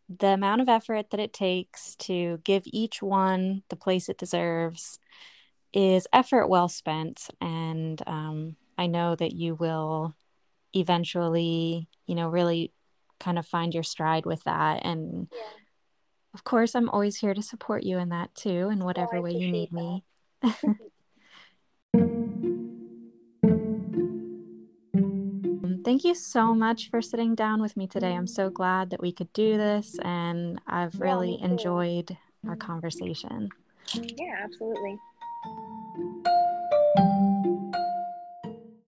yeah. 0.10 0.16
the 0.20 0.28
amount 0.28 0.62
of 0.62 0.70
effort 0.70 1.10
that 1.10 1.20
it 1.20 1.34
takes 1.34 1.96
to 1.96 2.40
give 2.44 2.64
each 2.66 3.02
one 3.02 3.64
the 3.70 3.76
place 3.76 4.10
it 4.10 4.18
deserves 4.18 5.00
is 5.74 6.08
effort 6.14 6.48
well 6.48 6.70
spent. 6.70 7.30
And 7.42 8.02
um, 8.08 8.56
I 8.78 8.88
know 8.88 9.16
that 9.16 9.34
you 9.34 9.56
will 9.56 10.16
eventually, 10.74 11.88
you 12.06 12.16
know, 12.16 12.30
really 12.30 12.72
kind 13.20 13.40
of 13.40 13.46
find 13.46 13.74
your 13.74 13.84
stride 13.84 14.26
with 14.26 14.44
that. 14.44 14.86
And 14.86 15.28
yeah. 15.32 15.40
of 16.34 16.44
course, 16.44 16.76
I'm 16.76 16.90
always 16.90 17.18
here 17.18 17.34
to 17.34 17.42
support 17.42 17.84
you 17.84 17.98
in 17.98 18.10
that 18.10 18.34
too, 18.36 18.70
in 18.70 18.80
whatever 18.80 19.18
oh, 19.18 19.22
way 19.22 19.32
you 19.32 19.52
need 19.52 19.70
that. 19.72 19.76
me. 19.76 20.04
Um, 25.68 25.82
thank 25.84 26.04
you 26.04 26.16
so 26.16 26.54
much 26.54 26.90
for 26.90 27.02
sitting 27.02 27.36
down 27.36 27.62
with 27.62 27.76
me 27.76 27.88
today. 27.88 28.14
I'm 28.14 28.28
so 28.28 28.50
glad 28.50 28.90
that 28.92 29.02
we 29.02 29.12
could 29.12 29.32
do 29.34 29.58
this, 29.58 29.98
and 30.02 30.62
I've 30.68 31.00
really 31.00 31.38
yeah, 31.40 31.46
enjoyed 31.46 32.18
our 32.48 32.56
conversation. 32.56 33.50
Yeah, 33.94 34.36
absolutely. 34.44 34.98